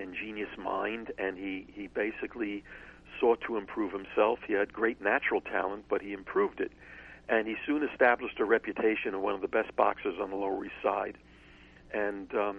ingenious 0.00 0.56
mind, 0.58 1.12
and 1.18 1.36
he 1.36 1.66
he 1.72 1.86
basically 1.86 2.64
sought 3.18 3.40
to 3.42 3.56
improve 3.56 3.92
himself. 3.92 4.40
He 4.46 4.54
had 4.54 4.72
great 4.72 5.00
natural 5.02 5.40
talent, 5.40 5.84
but 5.88 6.00
he 6.02 6.12
improved 6.12 6.60
it 6.60 6.72
and 7.28 7.46
he 7.46 7.54
soon 7.64 7.84
established 7.84 8.40
a 8.40 8.44
reputation 8.44 9.14
of 9.14 9.20
one 9.20 9.34
of 9.34 9.40
the 9.40 9.48
best 9.48 9.74
boxers 9.76 10.18
on 10.20 10.30
the 10.30 10.36
Lower 10.36 10.64
East 10.64 10.74
Side. 10.82 11.16
And 11.92 12.34
um, 12.34 12.58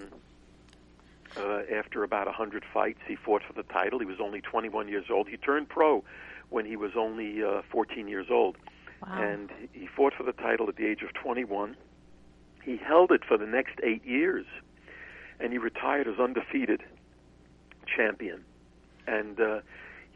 Uh, 1.38 1.62
after 1.74 2.04
about 2.04 2.28
a 2.28 2.32
100 2.32 2.66
fights, 2.74 3.00
he 3.08 3.16
fought 3.16 3.42
for 3.42 3.54
the 3.54 3.64
title. 3.64 4.00
He 4.00 4.06
was 4.06 4.20
only 4.20 4.42
21 4.42 4.90
years 4.90 5.06
old. 5.10 5.30
He 5.30 5.38
turned 5.38 5.70
pro 5.70 6.04
when 6.50 6.66
he 6.66 6.76
was 6.76 6.92
only 6.98 7.42
uh, 7.42 7.62
14 7.72 8.10
years 8.10 8.28
old. 8.30 8.58
Wow. 9.02 9.22
And 9.22 9.50
he 9.72 9.88
fought 9.88 10.14
for 10.14 10.24
the 10.24 10.34
title 10.34 10.68
at 10.68 10.76
the 10.76 10.86
age 10.86 11.04
of 11.04 11.14
21. 11.14 11.78
He 12.64 12.76
held 12.76 13.12
it 13.14 13.24
for 13.24 13.38
the 13.38 13.46
next 13.46 13.80
eight 13.82 14.06
years, 14.06 14.46
and 15.40 15.54
he 15.54 15.58
retired 15.58 16.08
as 16.08 16.20
undefeated 16.20 16.84
champion. 17.96 18.44
And 19.08 19.40
uh, 19.40 19.60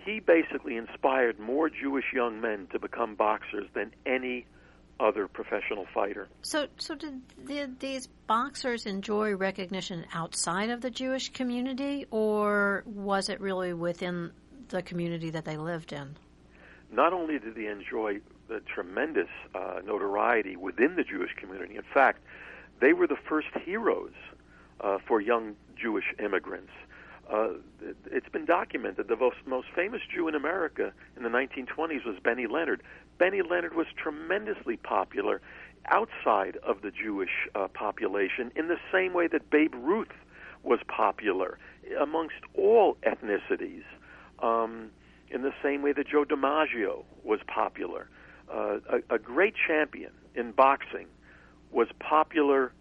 he 0.05 0.19
basically 0.19 0.77
inspired 0.77 1.39
more 1.39 1.69
Jewish 1.69 2.05
young 2.13 2.41
men 2.41 2.67
to 2.71 2.79
become 2.79 3.15
boxers 3.15 3.67
than 3.73 3.91
any 4.05 4.45
other 4.99 5.27
professional 5.27 5.85
fighter. 5.93 6.27
So, 6.41 6.67
so 6.77 6.95
did, 6.95 7.21
did 7.45 7.79
these 7.79 8.07
boxers 8.27 8.85
enjoy 8.85 9.35
recognition 9.35 10.05
outside 10.13 10.69
of 10.69 10.81
the 10.81 10.89
Jewish 10.89 11.29
community, 11.29 12.05
or 12.11 12.83
was 12.85 13.29
it 13.29 13.41
really 13.41 13.73
within 13.73 14.31
the 14.69 14.81
community 14.81 15.31
that 15.31 15.43
they 15.43 15.57
lived 15.57 15.91
in? 15.91 16.15
Not 16.91 17.11
only 17.11 17.39
did 17.39 17.55
they 17.55 17.67
enjoy 17.67 18.19
the 18.47 18.61
tremendous 18.73 19.27
uh, 19.53 19.81
notoriety 19.85 20.55
within 20.55 20.95
the 20.95 21.03
Jewish 21.03 21.33
community, 21.35 21.75
in 21.75 21.83
fact, 21.93 22.21
they 22.79 22.93
were 22.93 23.07
the 23.07 23.17
first 23.27 23.47
heroes 23.65 24.13
uh, 24.79 24.97
for 25.05 25.19
young 25.19 25.55
Jewish 25.75 26.05
immigrants. 26.23 26.71
Uh, 27.31 27.49
it's 28.11 28.29
been 28.29 28.45
documented 28.45 29.07
the 29.07 29.31
most, 29.45 29.67
famous 29.75 30.01
Jew 30.13 30.27
in 30.27 30.35
America 30.35 30.93
in 31.17 31.23
the 31.23 31.29
1920s 31.29 32.05
was 32.05 32.17
Benny 32.23 32.47
Leonard. 32.47 32.83
Benny 33.17 33.41
Leonard 33.41 33.75
was 33.75 33.87
tremendously 33.95 34.77
popular 34.77 35.41
outside 35.87 36.57
of 36.63 36.81
the 36.81 36.91
Jewish 36.91 37.47
uh, 37.55 37.67
population 37.67 38.51
in 38.55 38.67
the 38.67 38.77
same 38.91 39.13
way 39.13 39.27
that 39.27 39.49
Babe 39.49 39.73
Ruth 39.75 40.11
was 40.63 40.79
popular 40.87 41.57
amongst 41.99 42.41
all 42.55 42.97
ethnicities, 43.03 43.83
um, 44.39 44.89
in 45.29 45.41
the 45.41 45.53
same 45.63 45.81
way 45.81 45.93
that 45.93 46.07
Joe 46.07 46.25
DiMaggio 46.25 47.03
was 47.23 47.39
popular. 47.47 48.07
Uh, 48.51 48.77
a, 48.89 49.15
a 49.15 49.19
great 49.19 49.55
champion 49.67 50.11
in 50.35 50.51
boxing 50.51 51.07
was 51.71 51.87
popular 51.99 52.71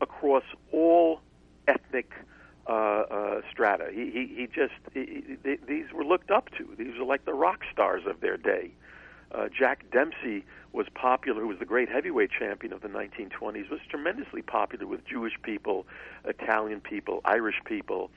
across 0.00 0.44
all 0.72 1.20
ethnic 1.66 2.12
uh, 2.68 2.72
uh, 2.72 3.40
strata. 3.50 3.88
He, 3.92 4.10
he, 4.10 4.32
he 4.36 4.46
just 4.46 4.74
he, 4.92 5.24
he, 5.42 5.56
these 5.66 5.92
were 5.92 6.04
looked 6.04 6.30
up 6.30 6.50
to. 6.58 6.68
These 6.76 6.98
were 6.98 7.04
like 7.04 7.24
the 7.24 7.34
rock 7.34 7.60
stars 7.72 8.02
of 8.06 8.20
their 8.20 8.36
day. 8.36 8.70
Uh, 9.32 9.48
Jack 9.48 9.90
Dempsey 9.90 10.44
was 10.72 10.86
popular, 10.94 11.40
who 11.42 11.48
was 11.48 11.58
the 11.58 11.66
great 11.66 11.88
heavyweight 11.88 12.30
champion 12.30 12.72
of 12.72 12.80
the 12.80 12.88
1920s, 12.88 13.70
was 13.70 13.80
tremendously 13.88 14.42
popular 14.42 14.86
with 14.86 15.04
Jewish 15.06 15.34
people, 15.42 15.86
Italian 16.24 16.80
people, 16.80 17.20
Irish 17.24 17.60
people, 17.64 18.10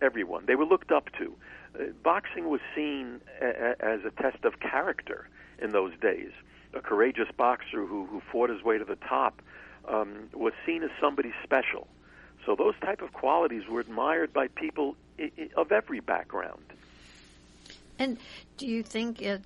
everyone. 0.00 0.44
They 0.46 0.54
were 0.54 0.66
looked 0.66 0.92
up 0.92 1.10
to. 1.18 1.34
Uh, 1.74 1.84
boxing 2.02 2.48
was 2.48 2.60
seen 2.74 3.20
a, 3.40 3.46
a, 3.46 3.84
as 3.84 4.00
a 4.04 4.10
test 4.10 4.44
of 4.44 4.60
character 4.60 5.28
in 5.60 5.70
those 5.70 5.92
days. 6.00 6.30
A 6.72 6.80
courageous 6.80 7.28
boxer 7.36 7.86
who, 7.86 8.06
who 8.06 8.20
fought 8.30 8.50
his 8.50 8.62
way 8.62 8.78
to 8.78 8.84
the 8.84 8.96
top 8.96 9.40
um, 9.88 10.28
was 10.32 10.52
seen 10.66 10.82
as 10.82 10.90
somebody 11.00 11.32
special. 11.42 11.86
So 12.46 12.54
those 12.54 12.74
type 12.80 13.02
of 13.02 13.12
qualities 13.12 13.62
were 13.68 13.80
admired 13.80 14.32
by 14.32 14.48
people 14.48 14.96
of 15.56 15.72
every 15.72 16.00
background. 16.00 16.62
And 17.98 18.18
do 18.58 18.66
you 18.66 18.82
think 18.82 19.22
it 19.22 19.42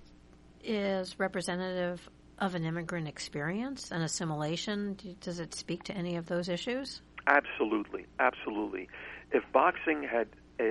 is 0.64 1.18
representative 1.18 2.08
of 2.38 2.54
an 2.54 2.64
immigrant 2.64 3.08
experience 3.08 3.90
and 3.92 4.02
assimilation? 4.02 4.96
Does 5.20 5.38
it 5.38 5.54
speak 5.54 5.84
to 5.84 5.94
any 5.94 6.16
of 6.16 6.26
those 6.26 6.48
issues? 6.48 7.00
Absolutely, 7.26 8.06
absolutely. 8.18 8.88
If 9.32 9.44
boxing 9.52 10.02
had, 10.02 10.28
uh, 10.58 10.64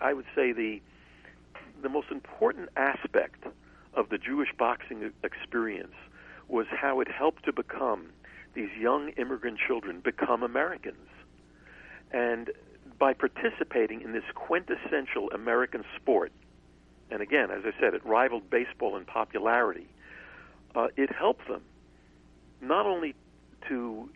I 0.00 0.12
would 0.12 0.26
say 0.34 0.52
the 0.52 0.80
the 1.82 1.88
most 1.88 2.10
important 2.10 2.70
aspect 2.76 3.44
of 3.94 4.08
the 4.08 4.16
Jewish 4.16 4.48
boxing 4.56 5.12
experience 5.22 5.94
was 6.48 6.66
how 6.70 7.00
it 7.00 7.08
helped 7.08 7.44
to 7.44 7.52
become 7.52 8.06
these 8.54 8.70
young 8.78 9.10
immigrant 9.10 9.58
children 9.58 10.00
become 10.00 10.42
Americans. 10.42 11.08
And 12.12 12.50
by 12.98 13.12
participating 13.12 14.02
in 14.02 14.12
this 14.12 14.24
quintessential 14.34 15.30
American 15.30 15.84
sport, 15.96 16.32
and 17.10 17.20
again, 17.20 17.50
as 17.50 17.62
I 17.64 17.78
said, 17.80 17.94
it 17.94 18.04
rivaled 18.04 18.48
baseball 18.50 18.96
in 18.96 19.04
popularity, 19.04 19.86
uh, 20.74 20.88
it 20.96 21.10
helped 21.12 21.46
them 21.48 21.62
not 22.60 22.86
only 22.86 23.14
to 23.68 24.08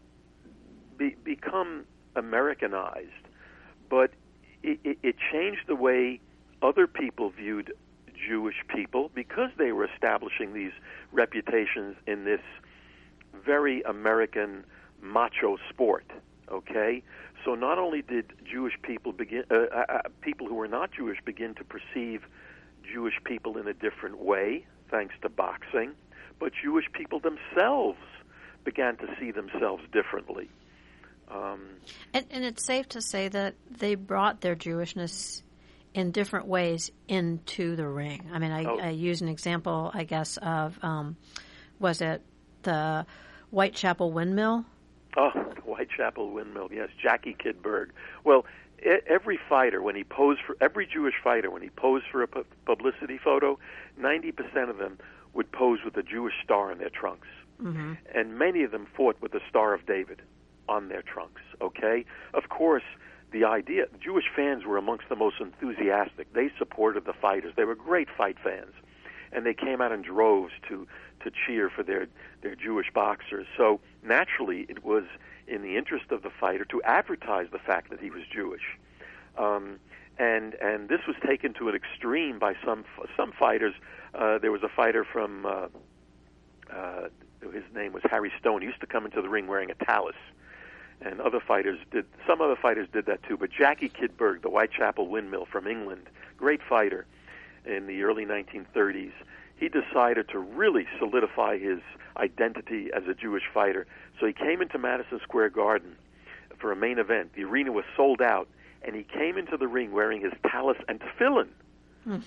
be, 0.96 1.16
become 1.24 1.84
Americanized, 2.16 3.08
but 3.88 4.10
it, 4.62 4.80
it, 4.84 4.98
it 5.02 5.16
changed 5.32 5.62
the 5.66 5.76
way 5.76 6.20
other 6.62 6.86
people 6.86 7.30
viewed 7.30 7.72
Jewish 8.28 8.56
people 8.68 9.10
because 9.14 9.50
they 9.56 9.72
were 9.72 9.84
establishing 9.84 10.52
these 10.52 10.72
reputations 11.12 11.96
in 12.06 12.24
this 12.24 12.40
very 13.44 13.82
American 13.82 14.64
macho 15.00 15.58
sport. 15.70 16.10
Okay, 16.50 17.02
so 17.44 17.54
not 17.54 17.78
only 17.78 18.02
did 18.02 18.32
Jewish 18.44 18.74
people 18.82 19.12
begin, 19.12 19.44
uh, 19.50 19.54
uh, 19.54 19.84
uh, 19.88 20.00
people 20.20 20.46
who 20.46 20.54
were 20.54 20.68
not 20.68 20.92
Jewish 20.92 21.18
begin 21.24 21.54
to 21.56 21.64
perceive 21.64 22.22
Jewish 22.92 23.14
people 23.24 23.58
in 23.58 23.68
a 23.68 23.74
different 23.74 24.18
way, 24.18 24.66
thanks 24.90 25.14
to 25.22 25.28
boxing, 25.28 25.92
but 26.38 26.52
Jewish 26.62 26.86
people 26.92 27.20
themselves 27.20 27.98
began 28.64 28.96
to 28.96 29.06
see 29.18 29.30
themselves 29.30 29.82
differently. 29.92 30.48
Um, 31.30 31.60
and, 32.14 32.26
and 32.30 32.44
it's 32.44 32.64
safe 32.64 32.88
to 32.90 33.02
say 33.02 33.28
that 33.28 33.54
they 33.70 33.94
brought 33.94 34.40
their 34.40 34.56
Jewishness 34.56 35.42
in 35.94 36.10
different 36.10 36.46
ways 36.46 36.90
into 37.06 37.76
the 37.76 37.86
ring. 37.86 38.30
I 38.32 38.38
mean, 38.38 38.50
I, 38.52 38.64
Oh. 38.64 38.78
I 38.78 38.90
use 38.90 39.20
an 39.20 39.28
example, 39.28 39.90
I 39.92 40.04
guess, 40.04 40.36
of 40.38 40.78
um, 40.82 41.16
was 41.78 42.00
it 42.00 42.22
the 42.62 43.06
Whitechapel 43.50 44.12
Windmill? 44.12 44.64
Oh, 45.20 45.32
the 45.34 45.60
Whitechapel 45.62 46.30
Windmill. 46.30 46.68
Yes, 46.72 46.90
Jackie 47.02 47.36
Kid 47.38 47.60
Berg. 47.60 47.90
Well, 48.24 48.46
every 49.06 49.38
fighter 49.48 49.82
when 49.82 49.96
he 49.96 50.04
posed 50.04 50.40
for 50.46 50.56
every 50.60 50.86
Jewish 50.86 51.16
fighter 51.22 51.50
when 51.50 51.60
he 51.60 51.70
posed 51.70 52.04
for 52.10 52.22
a 52.22 52.28
publicity 52.64 53.18
photo, 53.18 53.58
ninety 53.98 54.30
percent 54.32 54.70
of 54.70 54.78
them 54.78 54.96
would 55.34 55.50
pose 55.50 55.80
with 55.84 55.96
a 55.96 56.02
Jewish 56.04 56.34
star 56.44 56.70
in 56.72 56.78
their 56.78 56.88
trunks, 56.90 57.26
Mm-hmm. 57.62 57.94
and 58.14 58.38
many 58.38 58.62
of 58.62 58.70
them 58.70 58.86
fought 58.96 59.16
with 59.20 59.32
the 59.32 59.40
Star 59.50 59.74
of 59.74 59.84
David 59.84 60.22
on 60.68 60.88
their 60.88 61.02
trunks. 61.02 61.42
Okay, 61.60 62.04
of 62.32 62.48
course. 62.48 62.84
The 63.30 63.44
idea, 63.44 63.88
Jewish 64.02 64.24
fans 64.34 64.64
were 64.64 64.78
amongst 64.78 65.10
the 65.10 65.16
most 65.16 65.36
enthusiastic. 65.38 66.32
They 66.32 66.50
supported 66.56 67.04
the 67.04 67.12
fighters. 67.12 67.52
They 67.56 67.64
were 67.64 67.74
great 67.74 68.08
fight 68.16 68.38
fans, 68.42 68.72
and 69.32 69.44
they 69.44 69.54
came 69.54 69.80
out 69.80 69.92
in 69.92 70.02
droves 70.02 70.52
to 70.68 70.86
to 71.20 71.30
cheer 71.30 71.70
for 71.70 71.82
their 71.82 72.06
their 72.42 72.54
Jewish 72.54 72.90
boxers. 72.92 73.46
So 73.56 73.80
naturally, 74.02 74.66
it 74.68 74.84
was 74.84 75.04
in 75.46 75.62
the 75.62 75.76
interest 75.76 76.10
of 76.10 76.22
the 76.22 76.30
fighter 76.30 76.64
to 76.66 76.82
advertise 76.82 77.48
the 77.50 77.58
fact 77.58 77.90
that 77.90 78.00
he 78.00 78.10
was 78.10 78.22
Jewish. 78.32 78.78
Um, 79.36 79.78
and 80.18 80.54
and 80.54 80.88
this 80.88 81.00
was 81.06 81.16
taken 81.24 81.54
to 81.54 81.68
an 81.68 81.74
extreme 81.74 82.38
by 82.38 82.54
some 82.64 82.84
some 83.16 83.32
fighters. 83.32 83.74
Uh, 84.14 84.38
there 84.38 84.52
was 84.52 84.62
a 84.62 84.68
fighter 84.68 85.04
from 85.04 85.46
uh, 85.46 85.68
uh, 86.72 87.08
his 87.52 87.64
name 87.74 87.92
was 87.92 88.02
Harry 88.10 88.32
Stone. 88.38 88.62
He 88.62 88.66
used 88.66 88.80
to 88.80 88.86
come 88.86 89.04
into 89.04 89.22
the 89.22 89.28
ring 89.28 89.46
wearing 89.46 89.70
a 89.70 89.74
tallis, 89.84 90.16
and 91.00 91.20
other 91.20 91.40
fighters 91.40 91.78
did. 91.90 92.04
Some 92.26 92.40
other 92.40 92.56
fighters 92.56 92.88
did 92.92 93.06
that 93.06 93.22
too. 93.22 93.36
But 93.36 93.50
Jackie 93.50 93.88
Kid 93.88 94.16
Berg, 94.16 94.42
the 94.42 94.48
Whitechapel 94.48 95.08
Windmill 95.08 95.46
from 95.46 95.66
England, 95.66 96.08
great 96.36 96.60
fighter 96.68 97.06
in 97.64 97.86
the 97.86 98.02
early 98.02 98.24
1930s. 98.24 99.12
He 99.56 99.68
decided 99.68 100.28
to 100.30 100.38
really 100.38 100.86
solidify 100.98 101.58
his 101.58 101.80
identity 102.16 102.90
as 102.94 103.04
a 103.08 103.14
Jewish 103.14 103.44
fighter. 103.52 103.86
So 104.20 104.26
he 104.26 104.32
came 104.32 104.62
into 104.62 104.78
Madison 104.78 105.20
Square 105.22 105.50
Garden 105.50 105.96
for 106.58 106.72
a 106.72 106.76
main 106.76 106.98
event. 106.98 107.34
The 107.34 107.44
arena 107.44 107.72
was 107.72 107.84
sold 107.96 108.20
out, 108.20 108.48
and 108.82 108.94
he 108.94 109.02
came 109.02 109.36
into 109.36 109.56
the 109.56 109.68
ring 109.68 109.92
wearing 109.92 110.20
his 110.20 110.32
tallis 110.50 110.78
and 110.88 111.00
tefillin. 111.00 111.48
Hmm. 112.04 112.18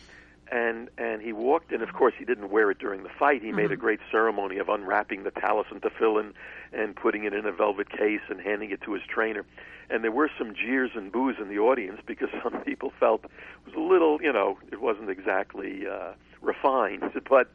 And 0.52 0.90
and 0.98 1.22
he 1.22 1.32
walked, 1.32 1.72
and 1.72 1.82
of 1.82 1.94
course 1.94 2.14
he 2.18 2.26
didn't 2.26 2.50
wear 2.50 2.70
it 2.72 2.80
during 2.80 3.04
the 3.04 3.10
fight. 3.10 3.42
He 3.42 3.54
made 3.54 3.72
a 3.72 3.78
great 3.78 4.02
ceremony 4.12 4.58
of 4.58 4.68
unwrapping 4.68 5.24
the 5.24 5.32
tallis 5.32 5.68
and 5.72 5.82
tefillin 5.82 6.34
and 6.74 6.94
putting 6.94 7.24
it 7.24 7.34
in 7.34 7.46
a 7.46 7.54
velvet 7.54 7.90
case 7.90 8.22
and 8.30 8.42
handing 8.42 8.72
it 8.72 8.82
to 8.82 8.94
his 8.94 9.04
trainer. 9.08 9.46
And 9.90 10.04
there 10.04 10.12
were 10.12 10.30
some 10.38 10.54
jeers 10.54 10.92
and 10.94 11.12
boos 11.12 11.38
in 11.40 11.48
the 11.48 11.60
audience 11.60 12.02
because 12.06 12.30
some 12.44 12.62
people 12.62 12.92
felt 13.00 13.24
it 13.26 13.32
was 13.66 13.76
a 13.76 13.80
little, 13.80 14.22
you 14.22 14.34
know, 14.34 14.58
it 14.72 14.82
wasn't 14.82 15.10
exactly 15.10 15.88
uh, 15.88 16.14
refined, 16.42 17.04
but 17.30 17.52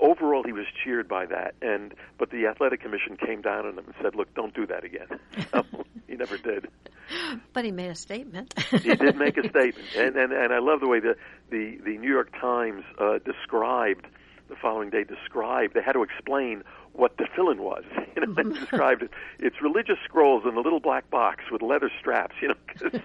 overall 0.00 0.42
he 0.42 0.52
was 0.52 0.66
cheered 0.84 1.08
by 1.08 1.24
that 1.26 1.54
and 1.62 1.94
but 2.18 2.30
the 2.30 2.46
athletic 2.46 2.80
commission 2.80 3.16
came 3.16 3.40
down 3.40 3.66
on 3.66 3.78
him 3.78 3.84
and 3.86 3.94
said 4.02 4.14
look 4.14 4.32
don't 4.34 4.54
do 4.54 4.66
that 4.66 4.84
again 4.84 5.08
he 6.16 6.18
never 6.18 6.38
did 6.38 6.68
But 7.52 7.64
he 7.64 7.70
made 7.70 7.90
a 7.90 7.94
statement. 7.94 8.52
he 8.70 8.94
did 8.94 9.16
make 9.16 9.36
a 9.36 9.48
statement 9.48 9.86
and 9.96 10.16
and, 10.16 10.32
and 10.32 10.52
i 10.52 10.58
love 10.58 10.80
the 10.80 10.88
way 10.88 11.00
the 11.00 11.16
the, 11.50 11.78
the 11.84 11.96
new 11.98 12.10
york 12.10 12.32
times 12.40 12.84
uh, 12.98 13.18
described 13.24 14.06
the 14.48 14.56
following 14.56 14.90
day 14.90 15.04
described 15.04 15.74
they 15.74 15.82
had 15.82 15.92
to 15.92 16.02
explain 16.02 16.62
what 16.92 17.16
tefillin 17.18 17.58
was 17.58 17.84
you 18.16 18.26
know 18.26 18.32
they 18.32 18.42
described 18.42 19.02
it 19.02 19.10
it's 19.38 19.60
religious 19.62 19.98
scrolls 20.04 20.44
in 20.48 20.56
a 20.56 20.60
little 20.60 20.80
black 20.80 21.08
box 21.10 21.44
with 21.52 21.62
leather 21.62 21.90
straps 22.00 22.34
you 22.40 22.48
know 22.48 22.54
'cause 22.66 23.00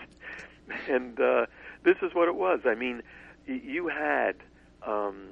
and 0.90 1.20
uh, 1.20 1.46
this 1.84 1.98
is 2.02 2.14
what 2.14 2.28
it 2.28 2.36
was. 2.36 2.62
I 2.66 2.76
mean, 2.76 3.02
you 3.46 3.88
had. 3.88 4.36
Um, 4.86 5.32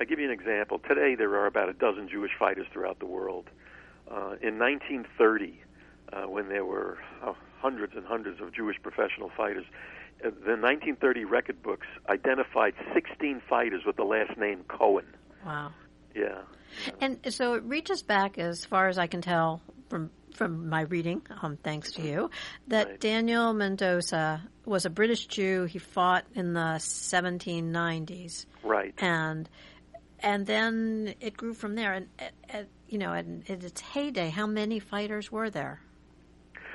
I'll 0.00 0.06
give 0.06 0.18
you 0.18 0.24
an 0.26 0.32
example. 0.32 0.78
Today, 0.80 1.14
there 1.14 1.32
are 1.36 1.46
about 1.46 1.68
a 1.68 1.72
dozen 1.74 2.08
Jewish 2.08 2.32
fighters 2.38 2.66
throughout 2.72 2.98
the 2.98 3.06
world. 3.06 3.48
Uh, 4.10 4.34
in 4.42 4.58
1930, 4.58 5.60
uh, 6.12 6.22
when 6.22 6.48
there 6.48 6.64
were 6.64 6.98
oh, 7.22 7.36
hundreds 7.60 7.94
and 7.96 8.06
hundreds 8.06 8.40
of 8.40 8.52
Jewish 8.54 8.76
professional 8.82 9.30
fighters, 9.36 9.64
uh, 10.24 10.30
the 10.30 10.56
1930 10.56 11.24
record 11.24 11.62
books 11.62 11.86
identified 12.08 12.74
16 12.94 13.42
fighters 13.48 13.82
with 13.86 13.96
the 13.96 14.04
last 14.04 14.36
name 14.38 14.64
Cohen. 14.68 15.06
Wow. 15.44 15.72
Yeah. 16.14 16.42
And 17.00 17.18
so 17.30 17.54
it 17.54 17.62
reaches 17.64 18.02
back, 18.02 18.38
as 18.38 18.64
far 18.64 18.88
as 18.88 18.98
I 18.98 19.06
can 19.06 19.22
tell 19.22 19.60
from 19.88 20.10
from 20.34 20.68
my 20.68 20.82
reading, 20.82 21.20
um, 21.42 21.56
thanks 21.56 21.92
to 21.92 22.02
you, 22.02 22.30
that 22.68 22.86
Right. 22.86 23.00
Daniel 23.00 23.52
Mendoza 23.52 24.40
was 24.64 24.86
a 24.86 24.90
British 24.90 25.26
Jew. 25.26 25.64
He 25.64 25.78
fought 25.78 26.24
in 26.34 26.54
the 26.54 26.78
1790s, 26.78 28.46
Right. 28.62 28.94
and 28.98 29.48
and 30.20 30.46
then 30.46 31.14
it 31.20 31.36
grew 31.36 31.54
from 31.54 31.74
there. 31.74 31.92
And 31.92 32.08
at, 32.18 32.32
at, 32.48 32.68
you 32.88 32.98
know, 32.98 33.12
at, 33.12 33.26
at 33.48 33.64
its 33.64 33.80
heyday, 33.80 34.30
how 34.30 34.46
many 34.46 34.78
fighters 34.78 35.32
were 35.32 35.50
there? 35.50 35.80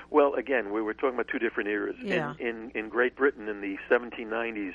Well, 0.10 0.34
again, 0.36 0.72
we 0.72 0.82
were 0.82 0.94
talking 0.94 1.16
about 1.16 1.28
two 1.28 1.40
different 1.40 1.70
eras. 1.70 1.96
Yeah. 2.02 2.34
In, 2.40 2.48
in 2.48 2.72
in 2.76 2.90
Great 2.90 3.16
Britain 3.16 3.48
in 3.48 3.62
the 3.62 3.78
1790s, 3.90 4.74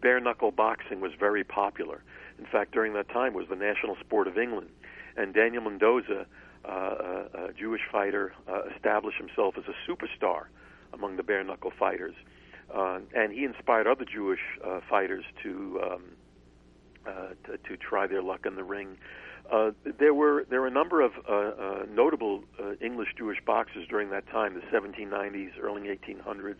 bare 0.00 0.20
knuckle 0.20 0.50
boxing 0.50 1.00
was 1.00 1.12
very 1.18 1.44
popular. 1.44 2.02
In 2.38 2.46
fact, 2.46 2.72
during 2.72 2.92
that 2.94 3.08
time 3.08 3.34
was 3.34 3.46
the 3.48 3.56
national 3.56 3.96
sport 3.96 4.26
of 4.26 4.36
England. 4.36 4.68
And 5.16 5.34
Daniel 5.34 5.62
Mendoza, 5.62 6.26
uh, 6.64 6.68
a, 6.68 7.44
a 7.48 7.52
Jewish 7.52 7.82
fighter, 7.90 8.32
uh, 8.48 8.62
established 8.74 9.18
himself 9.18 9.56
as 9.58 9.64
a 9.68 9.90
superstar 9.90 10.44
among 10.92 11.16
the 11.16 11.22
bare 11.22 11.44
knuckle 11.44 11.70
fighters. 11.78 12.14
Uh, 12.74 13.00
and 13.14 13.32
he 13.32 13.44
inspired 13.44 13.86
other 13.86 14.04
Jewish 14.04 14.40
uh, 14.64 14.80
fighters 14.88 15.24
to, 15.42 15.80
um, 15.82 16.02
uh, 17.06 17.28
to 17.44 17.58
to 17.58 17.76
try 17.76 18.06
their 18.06 18.22
luck 18.22 18.46
in 18.46 18.56
the 18.56 18.64
ring. 18.64 18.96
Uh, 19.50 19.70
there 19.98 20.14
were 20.14 20.46
there 20.48 20.60
were 20.60 20.66
a 20.66 20.72
number 20.72 21.00
of 21.00 21.12
uh, 21.28 21.32
uh, 21.32 21.86
notable 21.90 22.42
uh, 22.58 22.72
English 22.80 23.08
Jewish 23.16 23.38
boxers 23.44 23.86
during 23.88 24.10
that 24.10 24.26
time, 24.28 24.54
the 24.54 24.60
1790s, 24.76 25.50
early 25.60 25.82
1800s, 25.82 26.56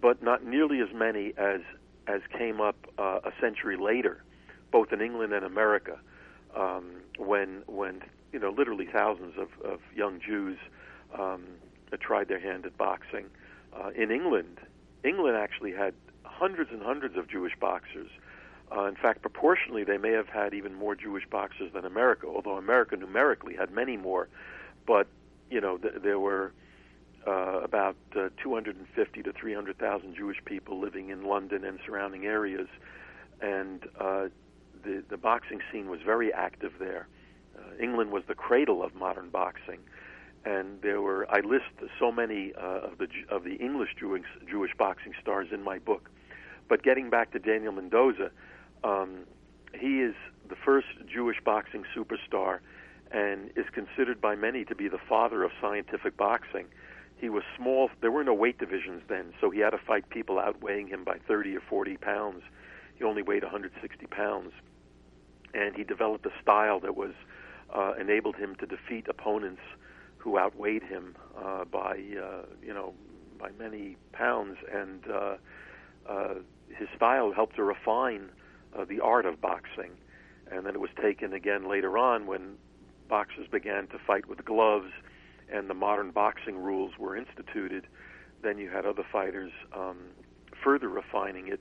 but 0.00 0.22
not 0.22 0.44
nearly 0.44 0.80
as 0.80 0.88
many 0.94 1.34
as 1.36 1.60
as 2.06 2.20
came 2.36 2.60
up 2.60 2.76
uh, 2.98 3.20
a 3.24 3.32
century 3.40 3.76
later, 3.76 4.22
both 4.70 4.92
in 4.92 5.00
England 5.00 5.32
and 5.32 5.44
America, 5.44 5.98
um, 6.56 6.92
when 7.18 7.62
when 7.66 8.02
you 8.32 8.38
know 8.38 8.50
literally 8.50 8.86
thousands 8.86 9.34
of, 9.36 9.48
of 9.64 9.80
young 9.94 10.20
Jews 10.20 10.58
um, 11.18 11.44
tried 12.00 12.28
their 12.28 12.40
hand 12.40 12.66
at 12.66 12.76
boxing. 12.76 13.26
In 13.96 14.10
England, 14.10 14.60
England 15.04 15.36
actually 15.36 15.72
had 15.72 15.94
hundreds 16.22 16.70
and 16.70 16.82
hundreds 16.82 17.16
of 17.16 17.28
Jewish 17.28 17.52
boxers. 17.60 18.10
Uh, 18.74 18.84
in 18.84 18.96
fact, 18.96 19.22
proportionally, 19.22 19.84
they 19.84 19.98
may 19.98 20.12
have 20.12 20.28
had 20.28 20.54
even 20.54 20.74
more 20.74 20.94
Jewish 20.94 21.26
boxers 21.28 21.72
than 21.72 21.84
America, 21.84 22.26
although 22.26 22.56
America 22.56 22.96
numerically 22.96 23.54
had 23.54 23.70
many 23.70 23.96
more. 23.96 24.28
But, 24.86 25.06
you 25.50 25.60
know, 25.60 25.78
th- 25.78 25.94
there 26.02 26.18
were 26.18 26.52
uh, 27.26 27.60
about 27.62 27.96
uh, 28.16 28.28
250 28.42 29.22
to 29.22 29.32
300,000 29.32 30.14
Jewish 30.14 30.44
people 30.44 30.78
living 30.78 31.10
in 31.10 31.24
London 31.24 31.64
and 31.64 31.78
surrounding 31.84 32.26
areas. 32.26 32.68
And 33.40 33.86
uh, 33.98 34.28
the, 34.82 35.02
the 35.08 35.16
boxing 35.16 35.60
scene 35.70 35.88
was 35.88 36.00
very 36.04 36.32
active 36.32 36.72
there. 36.78 37.08
Uh, 37.56 37.82
England 37.82 38.10
was 38.10 38.24
the 38.26 38.34
cradle 38.34 38.82
of 38.82 38.94
modern 38.94 39.30
boxing. 39.30 39.80
And 40.44 40.82
there 40.82 41.00
were, 41.00 41.26
I 41.30 41.40
list 41.40 41.64
so 41.98 42.12
many 42.12 42.52
uh, 42.54 42.60
of 42.60 42.98
the 42.98 43.08
of 43.30 43.44
the 43.44 43.54
English 43.54 43.96
Jewish 43.98 44.24
Jewish 44.46 44.72
boxing 44.76 45.14
stars 45.22 45.48
in 45.52 45.62
my 45.62 45.78
book. 45.78 46.10
But 46.68 46.82
getting 46.82 47.08
back 47.08 47.32
to 47.32 47.38
Daniel 47.38 47.72
Mendoza, 47.72 48.30
um, 48.84 49.24
he 49.78 50.00
is 50.00 50.14
the 50.48 50.56
first 50.56 50.86
Jewish 51.12 51.38
boxing 51.44 51.84
superstar 51.96 52.60
and 53.10 53.50
is 53.56 53.66
considered 53.72 54.20
by 54.20 54.34
many 54.34 54.64
to 54.64 54.74
be 54.74 54.88
the 54.88 54.98
father 55.08 55.42
of 55.42 55.52
scientific 55.60 56.16
boxing. 56.16 56.66
He 57.16 57.28
was 57.28 57.42
small, 57.56 57.90
there 58.00 58.10
were 58.10 58.24
no 58.24 58.34
weight 58.34 58.58
divisions 58.58 59.02
then, 59.08 59.32
so 59.40 59.50
he 59.50 59.60
had 59.60 59.70
to 59.70 59.78
fight 59.78 60.08
people 60.10 60.38
outweighing 60.38 60.88
him 60.88 61.04
by 61.04 61.18
30 61.26 61.56
or 61.56 61.60
40 61.60 61.96
pounds. 61.96 62.42
He 62.96 63.04
only 63.04 63.22
weighed 63.22 63.42
160 63.42 64.06
pounds. 64.06 64.52
And 65.54 65.74
he 65.76 65.84
developed 65.84 66.26
a 66.26 66.32
style 66.42 66.80
that 66.80 66.96
was 66.96 67.12
uh, 67.72 67.94
enabled 67.98 68.36
him 68.36 68.56
to 68.56 68.66
defeat 68.66 69.06
opponents 69.08 69.62
who 70.18 70.38
outweighed 70.38 70.82
him 70.82 71.16
uh, 71.38 71.64
by, 71.64 71.92
uh, 71.92 72.46
you 72.62 72.74
know, 72.74 72.94
by 73.38 73.50
many 73.58 73.96
pounds. 74.12 74.58
And 74.72 75.04
uh, 75.08 75.36
uh, 76.08 76.34
his 76.76 76.88
style 76.96 77.32
helped 77.32 77.56
to 77.56 77.62
refine 77.62 78.28
uh, 78.28 78.43
the 78.88 79.00
art 79.00 79.26
of 79.26 79.40
boxing. 79.40 79.92
And 80.50 80.66
then 80.66 80.74
it 80.74 80.80
was 80.80 80.90
taken 81.00 81.32
again 81.32 81.68
later 81.68 81.96
on 81.96 82.26
when 82.26 82.56
boxers 83.08 83.46
began 83.50 83.86
to 83.88 83.98
fight 84.06 84.26
with 84.28 84.44
gloves 84.44 84.90
and 85.52 85.68
the 85.68 85.74
modern 85.74 86.10
boxing 86.10 86.58
rules 86.58 86.92
were 86.98 87.16
instituted. 87.16 87.86
Then 88.42 88.58
you 88.58 88.68
had 88.70 88.86
other 88.86 89.04
fighters 89.10 89.52
um, 89.72 89.98
further 90.62 90.88
refining 90.88 91.48
it 91.48 91.60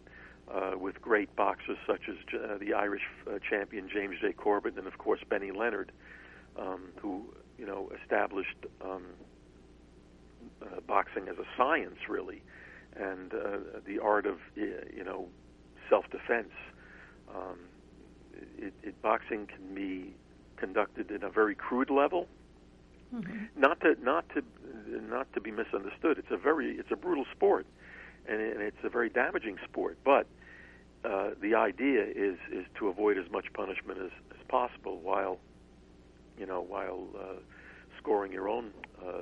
uh, 0.54 0.72
with 0.78 1.02
great 1.02 1.34
boxers 1.36 1.78
such 1.88 2.02
as 2.10 2.16
uh, 2.34 2.58
the 2.58 2.74
Irish 2.74 3.04
uh, 3.28 3.40
champion 3.48 3.90
James 3.92 4.18
J. 4.22 4.34
Corbett 4.34 4.78
and, 4.78 4.88
of 4.88 4.98
course, 4.98 5.22
Benny 5.30 5.52
Leonard, 5.52 5.92
um, 6.58 6.90
who 6.98 7.34
you 7.58 7.66
know 7.66 7.90
established 8.02 8.58
um, 8.82 9.04
uh, 10.62 10.82
boxing 10.88 11.28
as 11.28 11.38
a 11.38 11.46
science, 11.58 11.98
really, 12.10 12.42
and 12.96 13.34
uh, 13.34 13.58
the 13.86 14.00
art 14.00 14.26
of 14.26 14.36
uh, 14.58 14.62
you 14.96 15.04
know 15.04 15.28
self-defense. 15.90 16.52
Um, 17.36 17.58
it, 18.58 18.74
it, 18.84 19.02
boxing 19.02 19.48
can 19.48 19.74
be 19.74 20.14
conducted 20.58 21.12
in 21.12 21.24
a 21.24 21.30
very 21.30 21.56
crude 21.56 21.90
level, 21.90 22.28
Mm-hmm. 23.14 23.62
not 23.62 23.80
to 23.82 23.96
not 24.04 24.28
to 24.30 24.42
not 25.08 25.32
to 25.34 25.42
be 25.42 25.52
misunderstood. 25.52 26.18
It's 26.18 26.32
a 26.32 26.38
very 26.38 26.72
it's 26.78 26.90
a 26.92 26.96
brutal 26.96 27.26
sport, 27.32 27.68
and, 28.28 28.42
it, 28.42 28.56
and 28.56 28.64
it's 28.64 28.84
a 28.84 28.90
very 28.90 29.10
damaging 29.10 29.58
sport. 29.70 30.00
But 30.04 30.26
uh, 31.06 31.32
the 31.40 31.54
idea 31.54 32.06
is 32.06 32.38
is 32.52 32.66
to 32.80 32.88
avoid 32.88 33.20
as 33.20 33.30
much 33.32 33.54
punishment 33.54 34.00
as, 34.00 34.10
as 34.32 34.44
possible 34.48 35.00
while 35.00 35.38
you 36.40 36.48
know 36.48 36.62
while 36.62 37.08
uh, 37.16 37.40
scoring 38.00 38.32
your 38.32 38.50
own 38.50 38.72
uh, 39.00 39.08
uh, 39.08 39.22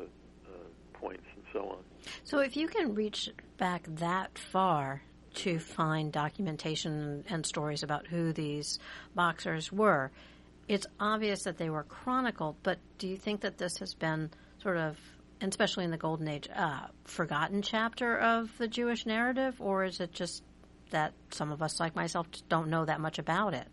points 0.94 1.26
and 1.36 1.44
so 1.52 1.60
on. 1.70 1.80
So 2.24 2.40
if 2.40 2.56
you 2.56 2.68
can 2.68 2.96
reach 2.96 3.30
back 3.58 3.84
that 3.88 4.38
far 4.38 5.02
to 5.36 5.60
find 5.60 6.12
documentation 6.12 7.24
and 7.30 7.46
stories 7.46 7.84
about 7.84 8.08
who 8.08 8.34
these 8.34 8.80
boxers 9.16 9.72
were, 9.72 10.12
it's 10.68 10.88
obvious 11.00 11.44
that 11.44 11.58
they 11.58 11.70
were 11.70 11.84
chronicled, 11.84 12.56
but 12.64 12.80
do 12.98 13.08
you 13.08 13.18
think 13.18 13.42
that 13.42 13.58
this 13.58 13.78
has 13.78 13.94
been 13.94 14.30
sort 14.62 14.78
of, 14.78 14.98
especially 15.42 15.86
in 15.86 15.92
the 15.92 15.98
Golden 15.98 16.28
Age, 16.28 16.48
uh, 16.56 16.88
forgotten 17.04 17.62
chapter 17.62 18.18
of 18.18 18.58
the 18.58 18.68
Jewish 18.68 19.06
narrative, 19.06 19.60
or 19.60 19.84
is 19.84 20.00
it 20.00 20.12
just 20.12 20.44
that 20.92 21.14
some 21.32 21.52
of 21.52 21.62
us, 21.62 21.80
like 21.80 21.96
myself, 21.96 22.28
don't 22.50 22.70
know 22.70 22.86
that 22.86 23.00
much 23.00 23.20
about 23.20 23.54
it? 23.54 23.68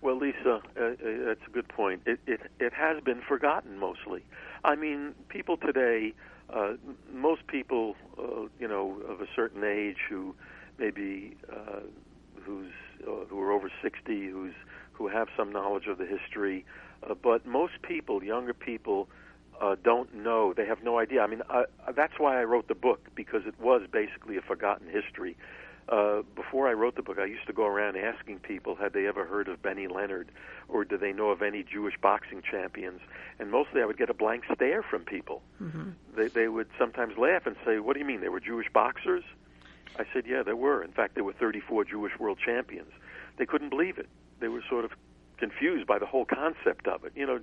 Well, 0.00 0.16
Lisa, 0.16 0.60
uh, 0.78 0.82
uh, 0.82 0.94
that's 1.26 1.40
a 1.46 1.50
good 1.50 1.68
point. 1.68 2.02
It, 2.06 2.20
it 2.26 2.40
it 2.60 2.72
has 2.72 3.02
been 3.02 3.20
forgotten 3.20 3.78
mostly. 3.78 4.22
I 4.64 4.76
mean, 4.76 5.14
people 5.28 5.56
today, 5.56 6.14
uh, 6.50 6.74
most 7.12 7.46
people, 7.48 7.96
uh, 8.16 8.42
you 8.60 8.68
know, 8.68 9.00
of 9.08 9.20
a 9.20 9.26
certain 9.34 9.64
age 9.64 9.96
who 10.08 10.36
maybe 10.78 11.36
uh, 11.52 11.80
who's 12.42 12.72
uh, 13.06 13.24
who 13.28 13.40
are 13.40 13.52
over 13.52 13.70
sixty, 13.82 14.28
who's 14.28 14.54
who 14.92 15.08
have 15.08 15.28
some 15.36 15.52
knowledge 15.52 15.86
of 15.86 15.98
the 15.98 16.06
history, 16.06 16.64
uh, 17.08 17.14
but 17.14 17.46
most 17.46 17.74
people, 17.82 18.22
younger 18.22 18.52
people, 18.52 19.08
uh, 19.60 19.76
don't 19.82 20.12
know. 20.14 20.52
They 20.52 20.66
have 20.66 20.82
no 20.82 20.98
idea. 20.98 21.22
I 21.22 21.26
mean, 21.26 21.42
uh, 21.48 21.64
that's 21.94 22.14
why 22.18 22.40
I 22.40 22.44
wrote 22.44 22.68
the 22.68 22.74
book 22.74 23.08
because 23.14 23.42
it 23.46 23.54
was 23.60 23.82
basically 23.90 24.36
a 24.36 24.42
forgotten 24.42 24.88
history. 24.88 25.36
Uh, 25.88 26.20
before 26.36 26.68
I 26.68 26.74
wrote 26.74 26.96
the 26.96 27.02
book, 27.02 27.18
I 27.18 27.24
used 27.24 27.46
to 27.46 27.52
go 27.54 27.64
around 27.64 27.96
asking 27.96 28.40
people 28.40 28.74
had 28.74 28.92
they 28.92 29.06
ever 29.06 29.24
heard 29.24 29.48
of 29.48 29.62
Benny 29.62 29.86
Leonard 29.86 30.30
or 30.68 30.84
do 30.84 30.98
they 30.98 31.12
know 31.12 31.30
of 31.30 31.40
any 31.40 31.62
Jewish 31.62 31.94
boxing 32.00 32.42
champions. 32.42 33.00
And 33.38 33.50
mostly 33.50 33.80
I 33.80 33.86
would 33.86 33.96
get 33.96 34.10
a 34.10 34.14
blank 34.14 34.44
stare 34.54 34.82
from 34.82 35.02
people. 35.04 35.42
Mm-hmm. 35.62 35.90
They, 36.14 36.28
they 36.28 36.48
would 36.48 36.68
sometimes 36.78 37.16
laugh 37.16 37.46
and 37.46 37.56
say, 37.64 37.78
What 37.78 37.94
do 37.94 38.00
you 38.00 38.06
mean? 38.06 38.20
They 38.20 38.28
were 38.28 38.40
Jewish 38.40 38.66
boxers? 38.72 39.24
I 39.98 40.04
said, 40.12 40.24
Yeah, 40.26 40.42
there 40.42 40.56
were. 40.56 40.82
In 40.82 40.92
fact, 40.92 41.14
there 41.14 41.24
were 41.24 41.32
34 41.32 41.84
Jewish 41.84 42.12
world 42.18 42.38
champions. 42.44 42.92
They 43.36 43.46
couldn't 43.46 43.70
believe 43.70 43.98
it. 43.98 44.08
They 44.40 44.48
were 44.48 44.62
sort 44.68 44.84
of 44.84 44.92
confused 45.38 45.86
by 45.86 45.98
the 45.98 46.06
whole 46.06 46.24
concept 46.24 46.86
of 46.86 47.04
it. 47.04 47.12
You 47.14 47.26
know, 47.26 47.40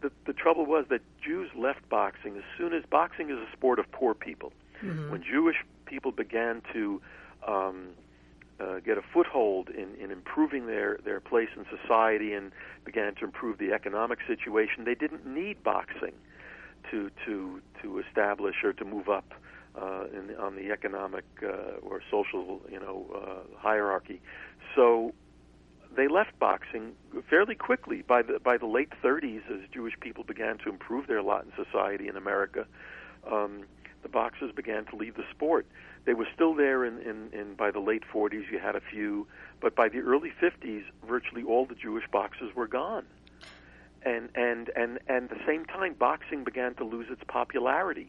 the, 0.00 0.10
the 0.26 0.32
trouble 0.32 0.66
was 0.66 0.86
that 0.90 1.00
Jews 1.22 1.50
left 1.56 1.88
boxing 1.88 2.36
as 2.36 2.42
soon 2.56 2.72
as 2.72 2.84
boxing 2.90 3.30
is 3.30 3.38
a 3.38 3.48
sport 3.52 3.78
of 3.78 3.90
poor 3.90 4.14
people. 4.14 4.52
Mm-hmm. 4.82 5.10
When 5.10 5.22
Jewish 5.22 5.56
people 5.86 6.12
began 6.12 6.62
to 6.72 7.00
um, 7.46 7.88
uh, 8.60 8.80
get 8.80 8.98
a 8.98 9.02
foothold 9.02 9.68
in, 9.70 9.94
in 10.02 10.10
improving 10.10 10.66
their, 10.66 10.98
their 11.04 11.20
place 11.20 11.48
in 11.56 11.64
society 11.76 12.32
and 12.32 12.52
began 12.84 13.14
to 13.16 13.24
improve 13.24 13.58
the 13.58 13.72
economic 13.72 14.18
situation, 14.26 14.84
they 14.84 14.94
didn't 14.94 15.26
need 15.26 15.62
boxing 15.62 16.12
to 16.90 17.10
to 17.24 17.62
to 17.82 17.98
establish 17.98 18.56
or 18.62 18.72
to 18.74 18.84
move 18.84 19.08
up 19.08 19.32
uh, 19.80 20.04
in, 20.12 20.36
on 20.36 20.56
the 20.56 20.70
economic 20.70 21.24
uh, 21.42 21.78
or 21.82 22.00
social, 22.10 22.60
you 22.70 22.78
know, 22.78 23.06
uh, 23.14 23.58
hierarchy. 23.58 24.20
So 24.74 25.12
they 25.96 26.08
left 26.08 26.38
boxing 26.38 26.92
fairly 27.28 27.54
quickly. 27.54 28.02
By 28.02 28.22
the 28.22 28.38
by 28.38 28.56
the 28.56 28.66
late 28.66 28.90
30s, 29.02 29.42
as 29.50 29.68
Jewish 29.72 29.94
people 30.00 30.24
began 30.24 30.58
to 30.58 30.68
improve 30.68 31.06
their 31.06 31.22
lot 31.22 31.44
in 31.44 31.64
society 31.64 32.08
in 32.08 32.16
America, 32.16 32.66
um, 33.30 33.64
the 34.02 34.08
boxers 34.08 34.52
began 34.52 34.84
to 34.86 34.96
leave 34.96 35.16
the 35.16 35.24
sport. 35.30 35.66
They 36.04 36.14
were 36.14 36.28
still 36.34 36.54
there 36.54 36.84
in, 36.84 36.98
in, 36.98 37.30
in 37.32 37.54
by 37.54 37.70
the 37.70 37.80
late 37.80 38.02
40s. 38.12 38.50
You 38.50 38.58
had 38.58 38.76
a 38.76 38.80
few, 38.80 39.26
but 39.60 39.74
by 39.74 39.88
the 39.88 40.00
early 40.00 40.30
50s, 40.40 40.84
virtually 41.06 41.42
all 41.42 41.64
the 41.64 41.74
Jewish 41.74 42.04
boxers 42.12 42.54
were 42.54 42.68
gone. 42.68 43.06
And 44.04 44.28
and 44.34 44.70
and 44.76 44.98
and 45.08 45.30
at 45.30 45.38
the 45.38 45.44
same 45.46 45.64
time, 45.64 45.94
boxing 45.94 46.44
began 46.44 46.74
to 46.74 46.84
lose 46.84 47.06
its 47.10 47.22
popularity. 47.26 48.08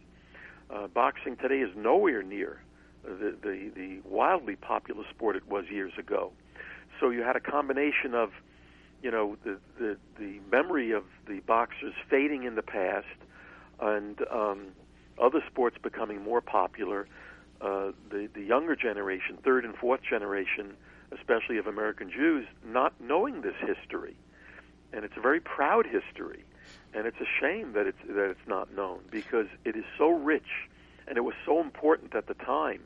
Uh, 0.74 0.88
boxing 0.88 1.36
today 1.38 1.60
is 1.60 1.70
nowhere 1.76 2.24
near 2.24 2.62
the, 3.04 3.36
the 3.42 3.72
the 3.76 4.00
wildly 4.04 4.56
popular 4.56 5.04
sport 5.10 5.36
it 5.36 5.48
was 5.48 5.66
years 5.70 5.94
ago. 5.98 6.32
So 7.00 7.10
you 7.10 7.22
had 7.22 7.36
a 7.36 7.40
combination 7.40 8.14
of, 8.14 8.32
you 9.02 9.12
know, 9.12 9.38
the 9.44 9.58
the, 9.78 9.98
the 10.18 10.40
memory 10.52 10.92
of 10.92 11.04
the 11.28 11.40
boxers 11.42 11.94
fading 12.10 12.44
in 12.44 12.56
the 12.56 12.64
past, 12.64 13.06
and 13.80 14.20
um, 14.32 14.68
other 15.22 15.44
sports 15.48 15.78
becoming 15.82 16.22
more 16.24 16.42
popular. 16.42 17.08
Uh, 17.62 17.92
the 18.10 18.28
the 18.34 18.42
younger 18.42 18.76
generation, 18.76 19.38
third 19.44 19.66
and 19.66 19.76
fourth 19.76 20.02
generation, 20.02 20.74
especially 21.12 21.58
of 21.58 21.68
American 21.68 22.10
Jews, 22.10 22.46
not 22.66 22.94
knowing 23.00 23.42
this 23.42 23.56
history, 23.60 24.16
and 24.92 25.06
it's 25.06 25.16
a 25.16 25.22
very 25.22 25.40
proud 25.40 25.86
history, 25.86 26.44
and 26.96 27.06
it's 27.06 27.20
a 27.20 27.28
shame 27.42 27.74
that 27.74 27.86
it's 27.86 27.98
that 28.08 28.30
it's 28.30 28.48
not 28.48 28.74
known 28.74 29.00
because 29.12 29.48
it 29.66 29.76
is 29.76 29.84
so 29.98 30.10
rich, 30.10 30.70
and 31.08 31.18
it 31.18 31.22
was 31.22 31.36
so 31.46 31.60
important 31.60 32.16
at 32.16 32.28
the 32.28 32.34
time 32.34 32.82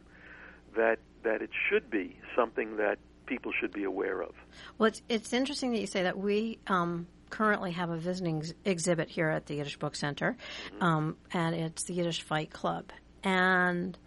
that 0.75 0.99
that 1.23 1.41
it 1.41 1.51
should 1.69 1.89
be 1.89 2.17
something 2.35 2.77
that 2.77 2.97
people 3.25 3.51
should 3.57 3.71
be 3.71 3.83
aware 3.83 4.21
of. 4.21 4.31
Well, 4.77 4.87
it's, 4.87 5.01
it's 5.07 5.33
interesting 5.33 5.71
that 5.73 5.79
you 5.79 5.87
say 5.87 6.03
that 6.03 6.17
we 6.17 6.57
um, 6.67 7.07
currently 7.29 7.71
have 7.73 7.91
a 7.91 7.97
visiting 7.97 8.39
ex- 8.39 8.53
exhibit 8.65 9.09
here 9.09 9.29
at 9.29 9.45
the 9.45 9.55
Yiddish 9.55 9.77
Book 9.77 9.95
Center, 9.95 10.35
mm-hmm. 10.73 10.83
um, 10.83 11.17
and 11.31 11.55
it's 11.55 11.83
the 11.83 11.93
Yiddish 11.93 12.23
Fight 12.23 12.51
Club. 12.51 12.91
And 13.23 13.97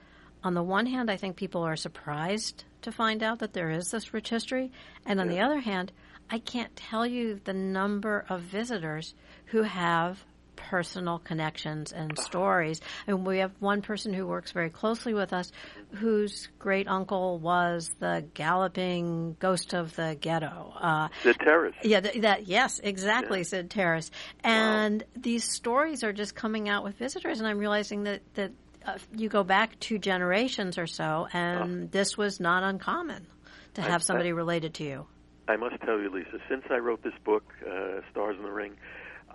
on 0.43 0.55
the 0.55 0.63
one 0.63 0.87
hand, 0.87 1.11
I 1.11 1.17
think 1.17 1.37
people 1.37 1.63
are 1.63 1.77
surprised 1.77 2.65
to 2.83 2.91
find 2.91 3.23
out 3.23 3.39
that 3.39 3.53
there 3.53 3.71
is 3.71 3.91
this 3.93 4.13
rich 4.13 4.29
history, 4.29 4.73
and 5.07 5.21
on 5.21 5.31
yeah. 5.31 5.37
the 5.37 5.41
other 5.43 5.61
hand, 5.61 5.93
I 6.29 6.39
can't 6.39 6.75
tell 6.75 7.07
you 7.07 7.41
the 7.45 7.53
number 7.53 8.25
of 8.29 8.41
visitors 8.41 9.15
who 9.53 9.63
have 9.63 10.19
personal 10.57 11.19
connections 11.19 11.93
and 11.93 12.19
stories. 12.19 12.81
And 13.07 13.27
we 13.27 13.39
have 13.39 13.53
one 13.59 13.83
person 13.83 14.15
who 14.15 14.27
works 14.27 14.53
very 14.53 14.71
closely 14.71 15.13
with 15.13 15.35
us 15.35 15.53
whose 15.97 16.49
great 16.59 16.89
uncle 16.89 17.39
was 17.39 17.91
the 17.99 18.25
galloping 18.33 19.37
ghost 19.39 19.75
of 19.75 19.95
the 19.95 20.17
ghetto. 20.19 20.73
Uh, 20.81 21.09
Sid 21.23 21.37
Terris. 21.41 21.75
Yeah, 21.83 22.01
th- 22.01 22.23
that, 22.23 22.47
yes, 22.47 22.81
exactly, 22.83 23.41
yeah. 23.41 23.45
Sid 23.45 23.71
Terris. 23.71 24.11
And 24.43 25.03
wow. 25.03 25.09
these 25.21 25.45
stories 25.45 26.03
are 26.03 26.15
just 26.15 26.35
coming 26.35 26.71
out 26.71 26.85
with 26.85 26.97
visitors, 26.97 27.39
and 27.39 27.47
I'm 27.47 27.59
realizing 27.59 28.05
that, 28.05 28.23
that 28.35 28.53
uh, 28.87 28.97
you 29.15 29.29
go 29.29 29.45
back 29.45 29.79
two 29.81 29.99
generations 29.99 30.79
or 30.79 30.87
so, 30.87 31.29
and 31.35 31.85
oh. 31.85 31.89
this 31.91 32.17
was 32.17 32.41
not 32.41 32.63
uncommon 32.63 33.27
to 33.75 33.83
have 33.83 34.01
I, 34.01 34.05
somebody 34.05 34.31
I, 34.31 34.33
related 34.33 34.73
to 34.75 34.85
you. 34.85 35.07
I 35.49 35.57
must 35.57 35.79
tell 35.85 36.01
you, 36.01 36.09
Lisa, 36.09 36.39
since 36.49 36.63
I 36.71 36.77
wrote 36.77 37.03
this 37.03 37.13
book, 37.25 37.45
uh, 37.67 38.01
Stars 38.11 38.37
in 38.39 38.45
the 38.45 38.51
Ring, 38.53 38.77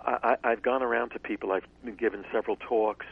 I, 0.04 0.36
I've 0.44 0.62
gone 0.62 0.82
around 0.82 1.10
to 1.10 1.18
people. 1.18 1.52
I've 1.52 1.66
been 1.84 1.96
given 1.96 2.24
several 2.32 2.56
talks, 2.56 3.06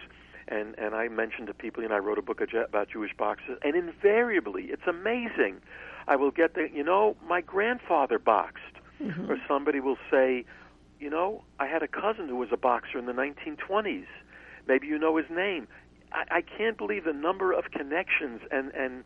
and 0.49 0.75
and 0.79 0.95
I 0.95 1.09
mentioned 1.09 1.49
to 1.49 1.55
people. 1.55 1.83
You 1.83 1.89
know, 1.89 1.97
I 1.97 1.99
wrote 1.99 2.19
a 2.19 2.23
book 2.23 2.41
about 2.41 2.89
Jewish 2.91 3.13
boxers, 3.17 3.59
and 3.63 3.75
invariably, 3.75 4.65
it's 4.65 4.87
amazing. 4.87 5.61
I 6.09 6.17
will 6.17 6.31
get 6.31 6.55
the, 6.55 6.69
you 6.73 6.85
know, 6.85 7.17
my 7.27 7.41
grandfather 7.41 8.19
boxed, 8.19 8.63
mm-hmm. 9.03 9.31
or 9.31 9.39
somebody 9.49 9.81
will 9.81 9.99
say, 10.11 10.45
you 11.01 11.11
know, 11.11 11.43
I 11.59 11.67
had 11.67 11.83
a 11.83 11.89
cousin 11.89 12.29
who 12.29 12.37
was 12.37 12.51
a 12.53 12.57
boxer 12.57 12.99
in 12.99 13.07
the 13.07 13.13
1920s. 13.13 14.07
Maybe 14.69 14.87
you 14.87 14.99
know 14.99 15.17
his 15.17 15.27
name. 15.31 15.67
I, 16.13 16.25
I 16.31 16.41
can't 16.43 16.79
believe 16.79 17.05
the 17.05 17.13
number 17.13 17.53
of 17.53 17.71
connections, 17.73 18.41
and 18.51 18.73
and 18.75 19.05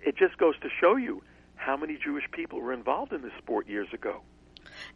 it 0.00 0.16
just 0.16 0.38
goes 0.38 0.58
to 0.60 0.68
show 0.80 0.96
you 0.96 1.22
how 1.56 1.76
many 1.76 1.98
Jewish 2.02 2.24
people 2.30 2.60
were 2.60 2.72
involved 2.72 3.12
in 3.12 3.22
this 3.22 3.32
sport 3.38 3.68
years 3.68 3.88
ago. 3.92 4.22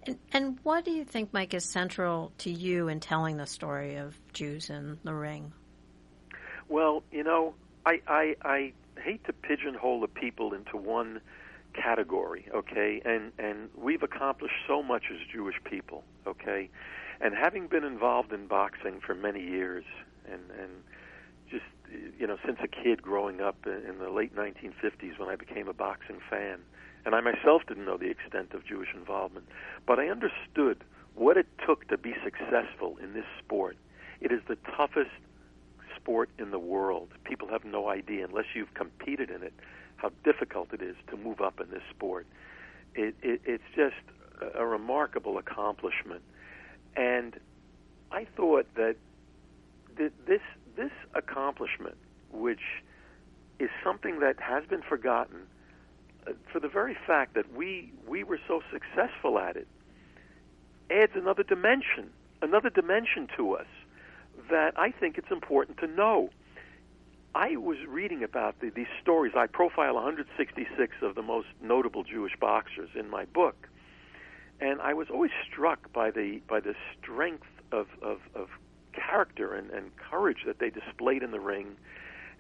And, 0.07 0.19
and 0.33 0.59
what 0.63 0.85
do 0.85 0.91
you 0.91 1.05
think, 1.05 1.33
Mike, 1.33 1.55
is 1.55 1.65
central 1.65 2.33
to 2.39 2.51
you 2.51 2.89
in 2.89 3.01
telling 3.01 3.37
the 3.37 3.47
story 3.47 3.97
of 3.97 4.19
Jews 4.33 4.71
in 4.71 4.99
the 5.05 5.15
ring? 5.15 5.53
Well, 6.69 7.03
you 7.11 7.25
know, 7.25 7.55
I, 7.85 8.01
I, 8.07 8.37
I 8.43 8.73
hate 9.01 9.25
to 9.25 9.33
pigeonhole 9.33 10.01
the 10.01 10.09
people 10.09 10.55
into 10.55 10.77
one 10.77 11.21
category, 11.75 12.49
okay? 12.55 13.01
And 13.05 13.33
and 13.39 13.71
we've 13.77 14.03
accomplished 14.03 14.55
so 14.67 14.83
much 14.83 15.05
as 15.11 15.19
Jewish 15.33 15.57
people, 15.65 16.05
okay? 16.27 16.69
And 17.21 17.35
having 17.35 17.67
been 17.67 17.85
involved 17.85 18.33
in 18.33 18.47
boxing 18.47 19.01
for 19.01 19.15
many 19.15 19.41
years, 19.41 19.85
and 20.31 20.43
and 20.51 20.71
just 21.53 21.65
you 22.19 22.27
know 22.27 22.39
since 22.45 22.59
a 22.63 22.69
kid 22.69 23.03
growing 23.03 23.41
up 23.41 23.57
in 23.67 23.99
the 23.99 24.11
late 24.11 24.35
1950s 24.35 25.19
when 25.19 25.29
I 25.29 25.37
became 25.37 25.69
a 25.69 25.73
boxing 25.75 26.19
fan, 26.29 26.59
and 27.05 27.15
I 27.15 27.21
myself 27.21 27.63
didn't 27.69 27.85
know 27.85 27.97
the 27.97 28.11
extent 28.11 28.55
of 28.55 28.65
Jewish 28.67 28.89
involvement, 28.95 29.47
but 29.87 29.99
I 29.99 30.09
understood 30.09 30.83
what 31.15 31.37
it 31.37 31.47
took 31.67 31.87
to 31.89 31.99
be 31.99 32.15
successful 32.25 32.97
in 33.03 33.13
this 33.13 33.27
sport. 33.39 33.77
It 34.21 34.33
is 34.33 34.41
the 34.49 34.57
toughest 34.77 35.11
sport 35.97 36.31
in 36.39 36.51
the 36.51 36.59
world. 36.59 37.09
People 37.25 37.49
have 37.49 37.65
no 37.65 37.89
idea, 37.89 38.25
unless 38.25 38.47
you've 38.55 38.73
competed 38.75 39.31
in 39.31 39.43
it, 39.43 39.53
how 39.97 40.11
difficult 40.25 40.73
it 40.73 40.83
is 40.83 40.97
to 41.11 41.17
move 41.17 41.41
up 41.41 41.61
in 41.61 41.71
this 41.71 41.83
sport. 41.91 42.27
It, 42.95 43.15
it, 43.23 43.41
it's 43.45 43.63
just 43.77 43.97
a 44.55 44.67
remarkable 44.67 45.39
accomplishment. 45.39 46.23
And 46.97 47.39
I 48.11 48.27
thought 48.37 48.67
that 48.75 48.97
this, 49.97 50.41
this 50.77 50.93
accomplishment, 51.15 51.97
which 52.31 52.83
is 53.59 53.71
something 53.85 54.21
that 54.21 54.41
has 54.41 54.65
been 54.67 54.83
forgotten, 54.83 55.43
uh, 56.27 56.33
for 56.53 56.61
the 56.61 56.69
very 56.69 56.97
fact 57.07 57.35
that 57.35 57.53
we 57.55 57.93
we 58.07 58.25
were 58.25 58.41
so 58.47 58.63
successful 58.71 59.39
at 59.39 59.57
it 59.57 59.69
adds 60.91 61.13
another 61.15 61.43
dimension, 61.43 62.11
another 62.43 62.71
dimension 62.71 63.29
to 63.37 63.55
us 63.55 63.67
that 64.51 64.79
I 64.79 64.91
think 64.91 65.19
it's 65.19 65.31
important 65.31 65.79
to 65.79 65.87
know. 65.87 66.31
I 67.35 67.57
was 67.57 67.79
reading 67.89 68.23
about 68.23 68.61
the, 68.61 68.69
these 68.71 68.93
stories. 69.01 69.33
I 69.35 69.47
profile 69.47 69.95
166 69.95 70.97
of 71.01 71.15
the 71.15 71.23
most 71.23 71.49
notable 71.63 72.05
Jewish 72.05 72.37
boxers 72.39 72.91
in 72.95 73.09
my 73.09 73.25
book, 73.25 73.69
and 74.61 74.81
I 74.83 74.93
was 74.93 75.09
always 75.09 75.31
struck 75.51 75.93
by 75.93 76.11
the 76.11 76.41
by 76.47 76.61
the 76.61 76.75
strength 76.99 77.47
of 77.71 77.87
of, 78.03 78.19
of 78.35 78.49
character 79.07 79.55
and, 79.55 79.71
and 79.71 79.91
courage 79.97 80.45
that 80.47 80.59
they 80.59 80.71
displayed 80.71 81.23
in 81.23 81.31
the 81.31 81.41
ring, 81.41 81.77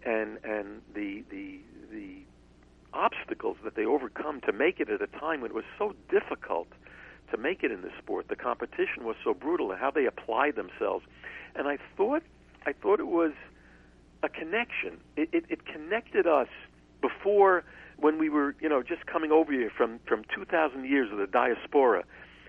and 0.05 0.39
and 0.45 0.83
the 0.95 1.25
the 1.31 1.61
the 1.91 2.19
obstacles 2.93 3.57
that 3.65 3.75
they 3.75 3.85
overcome 3.85 4.41
to 4.43 4.53
make 4.53 4.81
it 4.81 4.91
at 4.91 5.01
a 5.01 5.07
time 5.19 5.41
when 5.41 5.51
it 5.51 5.55
was 5.55 5.65
so 5.79 5.95
difficult 6.11 6.69
to 7.31 7.37
make 7.39 7.63
it 7.63 7.71
in 7.71 7.83
this 7.83 7.93
sport. 7.99 8.29
The 8.29 8.37
competition 8.37 9.05
was 9.05 9.17
so 9.25 9.35
brutal, 9.35 9.71
and 9.71 9.81
how 9.81 9.91
they 9.91 10.07
applied 10.07 10.57
themselves. 10.57 11.05
And 11.55 11.67
I 11.67 11.79
thought, 11.97 12.23
I 12.67 12.73
thought 12.73 13.01
it 13.01 13.09
was 13.09 13.33
a 14.23 14.29
connection. 14.29 14.99
It, 15.17 15.31
it, 15.33 15.45
it 15.49 15.67
connected 15.67 16.27
us 16.27 16.49
before 17.01 17.65
when 17.97 18.19
we 18.19 18.29
were, 18.29 18.55
you 18.61 18.69
know, 18.69 18.83
just 18.83 19.07
coming 19.07 19.33
over 19.33 19.53
here 19.53 19.71
from 19.75 20.01
from 20.07 20.25
2,000 20.35 20.85
years 20.85 21.11
of 21.11 21.19
the 21.19 21.27
diaspora, 21.27 22.05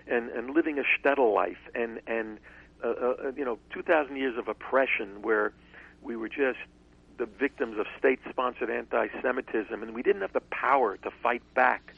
and 0.06 0.30
and 0.30 0.50
living 0.50 0.78
a 0.78 0.82
shtetl 0.82 1.34
life, 1.34 1.58
and 1.74 2.00
and 2.06 2.38
uh, 2.84 3.14
uh, 3.24 3.32
you 3.36 3.44
know, 3.44 3.58
2,000 3.70 4.16
years 4.16 4.36
of 4.36 4.48
oppression 4.48 5.22
where 5.22 5.52
we 6.02 6.16
were 6.16 6.28
just 6.28 6.58
the 7.16 7.26
victims 7.26 7.78
of 7.78 7.86
state-sponsored 7.98 8.70
anti-Semitism, 8.70 9.82
and 9.82 9.94
we 9.94 10.02
didn't 10.02 10.22
have 10.22 10.32
the 10.32 10.40
power 10.40 10.96
to 10.98 11.10
fight 11.10 11.42
back. 11.54 11.94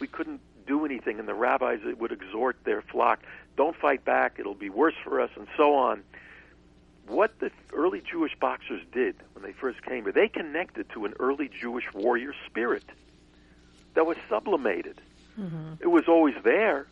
We 0.00 0.06
couldn't 0.06 0.40
do 0.66 0.84
anything, 0.84 1.18
and 1.18 1.28
the 1.28 1.34
rabbis 1.34 1.80
would 1.98 2.12
exhort 2.12 2.56
their 2.64 2.82
flock, 2.82 3.20
"Don't 3.56 3.76
fight 3.76 4.04
back; 4.04 4.38
it'll 4.38 4.54
be 4.54 4.70
worse 4.70 4.94
for 5.04 5.20
us," 5.20 5.30
and 5.36 5.46
so 5.56 5.74
on. 5.74 6.02
What 7.06 7.38
the 7.38 7.50
early 7.72 8.00
Jewish 8.00 8.34
boxers 8.34 8.82
did 8.90 9.16
when 9.34 9.44
they 9.44 9.52
first 9.52 9.82
came 9.82 10.04
here, 10.04 10.12
they 10.12 10.28
connected 10.28 10.88
to 10.90 11.04
an 11.04 11.12
early 11.20 11.48
Jewish 11.48 11.92
warrior 11.92 12.34
spirit 12.46 12.84
that 13.92 14.06
was 14.06 14.16
sublimated. 14.28 15.00
Mm-hmm. 15.38 15.74
It 15.80 15.88
was 15.88 16.08
always 16.08 16.34
there. 16.42 16.86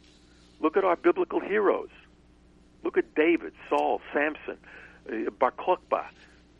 Look 0.60 0.76
at 0.76 0.84
our 0.84 0.96
biblical 0.96 1.40
heroes. 1.40 1.88
Look 2.82 2.98
at 2.98 3.14
David, 3.14 3.52
Saul, 3.68 4.00
Samson, 4.12 4.58
uh, 5.10 5.30
Bar 5.30 5.52
Kokhba, 5.52 6.06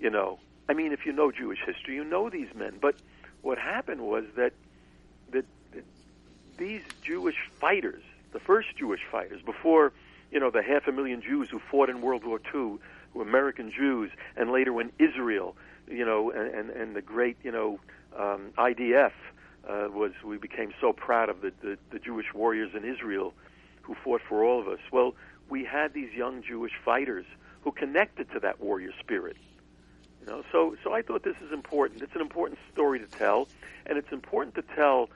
you 0.00 0.11
know, 0.11 0.38
I 0.68 0.74
mean, 0.74 0.92
if 0.92 1.04
you 1.04 1.12
know 1.12 1.30
Jewish 1.32 1.58
history, 1.64 1.94
you 1.94 2.04
know 2.04 2.30
these 2.30 2.48
men. 2.54 2.78
But 2.80 2.96
what 3.42 3.58
happened 3.58 4.00
was 4.00 4.24
that 4.37 4.52
that, 5.32 5.44
that 5.72 5.85
these 6.56 6.82
Jewish 7.04 7.37
fighters, 7.61 8.02
the 8.32 8.40
first 8.40 8.68
Jewish 8.76 9.00
fighters, 9.11 9.42
before 9.42 9.92
you 10.30 10.40
know 10.40 10.50
the 10.50 10.62
half 10.62 10.87
a 10.87 10.92
million 10.92 11.20
Jews 11.20 11.50
who 11.50 11.58
fought 11.58 11.90
in 11.90 12.00
World 12.00 12.24
War 12.24 12.40
II, 12.54 12.78
who 13.12 13.20
American 13.20 13.72
Jews, 13.72 14.11
and 14.37 14.50
later 14.50 14.72
when 14.72 14.92
Israel 14.98 15.56
you 15.88 16.04
know, 16.04 16.30
and 16.30 16.54
and, 16.54 16.70
and 16.70 16.96
the 16.96 17.02
great, 17.02 17.37
you 17.42 17.52
know, 17.52 17.80
um, 18.16 18.52
IDF 18.58 19.12
uh, 19.68 19.88
was 19.90 20.12
we 20.24 20.38
became 20.38 20.72
so 20.80 20.92
proud 20.92 21.28
of 21.28 21.40
the, 21.40 21.52
the 21.62 21.78
the 21.90 21.98
Jewish 21.98 22.32
warriors 22.35 22.70
in 22.74 22.85
Israel 22.85 23.35
who 23.82 23.94
fought 23.94 24.20
for 24.28 24.44
all 24.44 24.61
of 24.61 24.68
us. 24.68 24.78
Well, 24.90 25.14
we 25.53 25.65
had 25.65 25.93
these 25.93 26.12
young 26.15 26.43
Jewish 26.43 26.73
fighters 26.83 27.27
who 27.61 27.71
connected 27.73 28.27
to 28.33 28.41
that 28.41 28.59
warrior 28.61 28.93
spirit. 28.99 29.37
You 30.21 30.27
know, 30.27 30.43
so 30.51 30.77
so 30.83 30.95
I 30.95 31.03
thought 31.03 31.23
this 31.25 31.37
is 31.47 31.53
important. 31.53 32.03
It's 32.03 32.15
an 32.15 32.23
important 32.23 32.59
story 32.73 32.99
to 33.01 33.07
tell, 33.07 33.49
and 33.87 33.99
it's 33.99 34.12
important 34.12 34.55
to 34.55 34.62
tell 34.75 35.11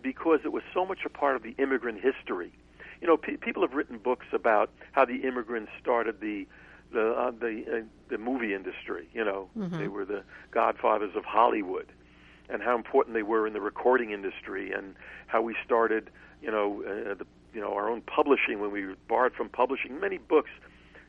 because 0.00 0.40
it 0.44 0.52
was 0.52 0.62
so 0.72 0.86
much 0.86 1.00
a 1.04 1.10
part 1.10 1.36
of 1.36 1.42
the 1.42 1.54
immigrant 1.58 2.00
history. 2.00 2.52
You 3.00 3.06
know, 3.08 3.16
pe- 3.18 3.36
people 3.36 3.62
have 3.62 3.74
written 3.74 3.98
books 3.98 4.26
about 4.32 4.70
how 4.92 5.04
the 5.04 5.18
immigrants 5.28 5.70
started 5.82 6.20
the 6.20 6.46
the 6.90 7.04
uh, 7.12 7.32
the 7.32 7.54
uh, 7.70 7.82
the 8.08 8.18
movie 8.18 8.54
industry. 8.54 9.04
You 9.12 9.24
know, 9.24 9.50
Mhm. 9.56 9.78
they 9.78 9.88
were 9.88 10.06
the 10.06 10.22
godfathers 10.50 11.14
of 11.14 11.24
Hollywood, 11.26 11.88
and 12.48 12.62
how 12.62 12.74
important 12.74 13.12
they 13.18 13.26
were 13.34 13.46
in 13.46 13.52
the 13.52 13.60
recording 13.60 14.10
industry, 14.12 14.72
and 14.72 14.94
how 15.26 15.42
we 15.42 15.54
started. 15.64 16.10
You 16.40 16.52
know, 16.52 16.66
uh, 16.84 17.14
the 17.14 17.26
you 17.58 17.64
know 17.64 17.74
our 17.74 17.90
own 17.90 18.02
publishing 18.02 18.60
when 18.60 18.70
we 18.70 18.86
were 18.86 18.94
barred 19.08 19.34
from 19.34 19.48
publishing 19.48 19.98
many 19.98 20.18
books. 20.18 20.50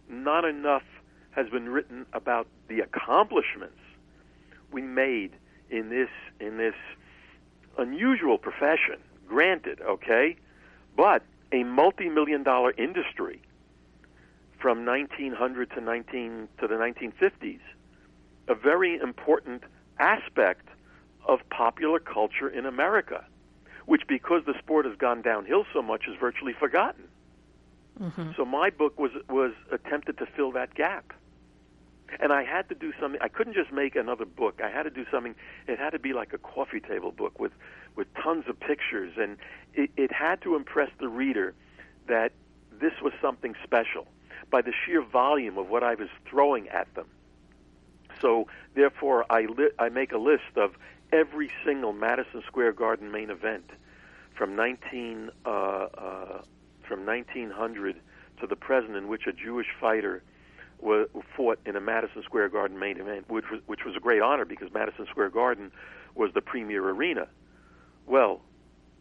Not 0.09 0.45
enough 0.45 0.81
has 1.29 1.47
been 1.47 1.69
written 1.69 2.07
about 2.11 2.47
the 2.69 2.79
accomplishments 2.79 3.77
we 4.71 4.81
made 4.81 5.33
in 5.69 5.89
this 5.89 6.09
in 6.39 6.57
this 6.57 6.73
unusual 7.77 8.39
profession. 8.39 8.97
Granted, 9.27 9.79
okay, 9.81 10.37
but 10.97 11.21
a 11.51 11.63
multi-million 11.65 12.41
dollar 12.41 12.73
industry 12.79 13.43
from 14.59 14.83
1900 14.87 15.69
to 15.69 15.81
19 15.81 16.47
to 16.59 16.67
the 16.67 16.73
1950s, 16.73 17.59
a 18.47 18.55
very 18.55 18.97
important 18.97 19.61
aspect 19.99 20.67
of 21.27 21.47
popular 21.51 21.99
culture 21.99 22.49
in 22.49 22.65
America, 22.65 23.23
which 23.89 24.05
because 24.07 24.43
the 24.45 24.53
sport 24.59 24.85
has 24.85 24.95
gone 24.97 25.19
downhill 25.23 25.65
so 25.73 25.81
much 25.81 26.03
is 26.07 26.15
virtually 26.19 26.53
forgotten. 26.53 27.05
Mhm. 27.99 28.35
So 28.35 28.45
my 28.45 28.69
book 28.69 28.99
was 28.99 29.11
was 29.27 29.53
attempted 29.71 30.19
to 30.19 30.27
fill 30.27 30.51
that 30.51 30.75
gap. 30.75 31.11
And 32.19 32.31
I 32.31 32.43
had 32.43 32.69
to 32.69 32.75
do 32.75 32.93
something. 32.99 33.19
I 33.21 33.29
couldn't 33.29 33.53
just 33.53 33.71
make 33.71 33.95
another 33.95 34.25
book. 34.25 34.61
I 34.63 34.69
had 34.69 34.83
to 34.83 34.89
do 34.91 35.05
something. 35.11 35.35
It 35.67 35.79
had 35.79 35.91
to 35.91 35.99
be 35.99 36.13
like 36.13 36.33
a 36.33 36.37
coffee 36.37 36.79
table 36.79 37.11
book 37.11 37.39
with 37.39 37.51
with 37.95 38.07
tons 38.13 38.45
of 38.47 38.59
pictures, 38.59 39.13
and 39.17 39.37
it, 39.73 39.89
it 39.97 40.11
had 40.11 40.39
to 40.41 40.55
impress 40.55 40.91
the 40.99 41.09
reader 41.09 41.55
that 42.05 42.31
this 42.71 42.93
was 43.01 43.13
something 43.19 43.55
special 43.63 44.07
by 44.51 44.61
the 44.61 44.71
sheer 44.71 45.01
volume 45.01 45.57
of 45.57 45.69
what 45.69 45.83
I 45.83 45.95
was 45.95 46.09
throwing 46.25 46.69
at 46.69 46.93
them. 46.93 47.07
So 48.21 48.47
therefore, 48.75 49.25
I 49.31 49.41
li- 49.45 49.71
I 49.79 49.89
make 49.89 50.11
a 50.11 50.17
list 50.19 50.55
of 50.57 50.75
every 51.11 51.51
single 51.65 51.93
Madison 51.93 52.43
Square 52.45 52.73
Garden 52.73 53.11
main 53.11 53.29
event 53.29 53.69
from 54.35 54.55
19 54.55 55.31
uh, 55.45 55.49
uh, 55.49 56.41
from 56.87 57.05
1900 57.05 57.97
to 58.39 58.47
the 58.47 58.55
present, 58.55 58.95
in 58.95 59.07
which 59.07 59.27
a 59.27 59.33
Jewish 59.33 59.67
fighter 59.79 60.23
wa 60.79 61.03
fought 61.35 61.59
in 61.65 61.75
a 61.75 61.81
Madison 61.81 62.23
Square 62.23 62.49
Garden 62.49 62.79
main 62.79 62.97
event, 62.97 63.29
which 63.29 63.45
was, 63.51 63.61
which 63.67 63.83
was 63.85 63.95
a 63.95 63.99
great 63.99 64.21
honor 64.21 64.45
because 64.45 64.71
Madison 64.73 65.05
Square 65.09 65.29
Garden 65.31 65.71
was 66.15 66.31
the 66.33 66.41
premier 66.41 66.83
arena. 66.83 67.27
Well, 68.05 68.41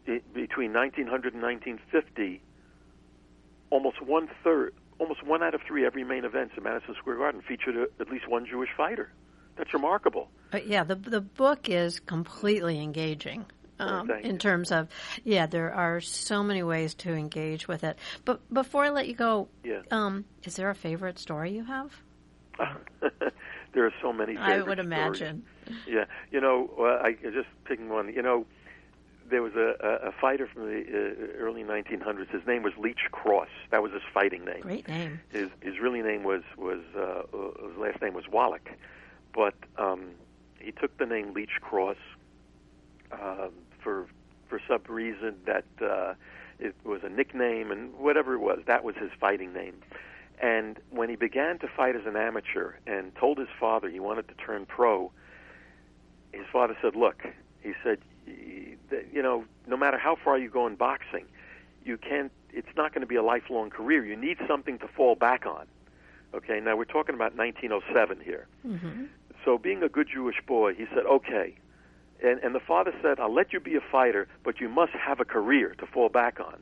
it, 0.05 0.33
between 0.33 0.73
1900 0.73 1.33
and 1.33 1.41
1950, 1.41 2.41
almost 3.69 4.01
one 4.01 4.29
third, 4.43 4.73
almost 4.99 5.23
one 5.23 5.41
out 5.41 5.55
of 5.55 5.61
three 5.61 5.85
every 5.85 6.03
main 6.03 6.25
events 6.25 6.53
in 6.57 6.63
Madison 6.63 6.95
Square 6.95 7.17
Garden 7.17 7.41
featured 7.41 7.75
a, 7.77 7.87
at 8.01 8.09
least 8.09 8.27
one 8.27 8.45
Jewish 8.45 8.69
fighter. 8.75 9.11
That's 9.59 9.73
remarkable. 9.73 10.29
Uh, 10.53 10.59
yeah, 10.65 10.83
the 10.85 10.95
the 10.95 11.19
book 11.21 11.69
is 11.69 11.99
completely 11.99 12.81
engaging. 12.81 13.45
Um, 13.77 14.07
thank 14.07 14.25
in 14.25 14.37
terms 14.39 14.71
of, 14.73 14.89
yeah, 15.23 15.45
there 15.45 15.73
are 15.73 16.01
so 16.01 16.43
many 16.43 16.63
ways 16.63 16.95
to 16.95 17.13
engage 17.13 17.67
with 17.67 17.83
it. 17.85 17.97
But 18.25 18.41
before 18.53 18.83
I 18.85 18.89
let 18.89 19.07
you 19.07 19.15
go, 19.15 19.47
Yeah. 19.63 19.81
um, 19.91 20.25
is 20.43 20.55
there 20.57 20.69
a 20.69 20.75
favorite 20.75 21.17
story 21.19 21.51
you 21.51 21.63
have? 21.63 21.93
there 23.73 23.85
are 23.85 23.93
so 24.01 24.11
many. 24.11 24.35
I 24.37 24.57
would 24.57 24.63
stories. 24.63 24.79
imagine. 24.79 25.43
Yeah, 25.87 26.05
you 26.31 26.41
know, 26.41 26.69
uh, 26.79 27.03
I 27.05 27.13
just 27.13 27.47
picking 27.65 27.89
one. 27.89 28.11
You 28.13 28.21
know, 28.21 28.45
there 29.29 29.41
was 29.41 29.53
a, 29.55 29.75
a, 29.79 30.09
a 30.09 30.11
fighter 30.19 30.47
from 30.47 30.63
the 30.65 30.81
uh, 30.81 31.37
early 31.37 31.63
1900s. 31.63 32.29
His 32.31 32.45
name 32.47 32.63
was 32.63 32.73
Leach 32.77 32.99
Cross. 33.11 33.49
That 33.71 33.81
was 33.83 33.91
his 33.93 34.01
fighting 34.13 34.43
name. 34.45 34.61
Great 34.61 34.87
name. 34.89 35.19
His 35.29 35.49
his 35.61 35.79
really 35.79 36.01
name 36.01 36.23
was 36.23 36.41
was 36.57 36.81
uh, 36.97 36.99
uh, 37.33 37.67
his 37.69 37.77
last 37.77 38.01
name 38.01 38.13
was 38.13 38.25
Wallach, 38.29 38.69
but 39.33 39.55
um, 39.77 40.11
he 40.59 40.71
took 40.71 40.97
the 40.97 41.05
name 41.05 41.33
Leach 41.33 41.61
Cross 41.61 41.97
um, 43.11 43.51
for 43.81 44.07
for 44.47 44.59
some 44.67 44.81
reason 44.87 45.35
that 45.45 45.65
uh, 45.81 46.13
it 46.59 46.75
was 46.83 47.01
a 47.03 47.09
nickname 47.09 47.71
and 47.71 47.93
whatever 47.95 48.33
it 48.33 48.39
was. 48.39 48.59
That 48.65 48.83
was 48.83 48.95
his 48.95 49.11
fighting 49.19 49.53
name. 49.53 49.75
And 50.41 50.79
when 50.89 51.09
he 51.09 51.15
began 51.15 51.59
to 51.59 51.67
fight 51.67 51.95
as 51.95 52.05
an 52.05 52.15
amateur 52.15 52.73
and 52.87 53.13
told 53.15 53.37
his 53.37 53.49
father 53.59 53.89
he 53.89 53.99
wanted 53.99 54.27
to 54.29 54.33
turn 54.35 54.65
pro, 54.65 55.11
his 56.31 56.45
father 56.51 56.77
said, 56.81 56.95
"Look," 56.95 57.23
he 57.61 57.73
said, 57.83 57.99
"you 58.25 59.21
know, 59.21 59.45
no 59.67 59.77
matter 59.77 59.97
how 59.97 60.15
far 60.15 60.37
you 60.37 60.49
go 60.49 60.65
in 60.67 60.75
boxing, 60.75 61.25
you 61.83 61.97
can't. 61.97 62.31
It's 62.51 62.75
not 62.75 62.93
going 62.93 63.01
to 63.01 63.07
be 63.07 63.15
a 63.15 63.23
lifelong 63.23 63.69
career. 63.69 64.03
You 64.05 64.15
need 64.15 64.37
something 64.47 64.79
to 64.79 64.87
fall 64.87 65.15
back 65.15 65.45
on." 65.45 65.67
Okay, 66.33 66.59
now 66.59 66.75
we're 66.75 66.85
talking 66.85 67.15
about 67.15 67.35
1907 67.35 68.19
here. 68.23 68.47
hmm 68.61 69.05
So, 69.45 69.57
being 69.57 69.83
a 69.83 69.89
good 69.89 70.07
Jewish 70.11 70.41
boy, 70.45 70.73
he 70.75 70.85
said, 70.93 71.05
"Okay." 71.05 71.55
And 72.21 72.39
and 72.43 72.53
the 72.53 72.59
father 72.59 72.93
said, 73.01 73.19
"I'll 73.19 73.33
let 73.33 73.53
you 73.53 73.59
be 73.59 73.75
a 73.75 73.81
fighter, 73.81 74.27
but 74.43 74.59
you 74.59 74.69
must 74.69 74.93
have 74.93 75.19
a 75.19 75.25
career 75.25 75.75
to 75.79 75.85
fall 75.85 76.09
back 76.09 76.39
on." 76.39 76.61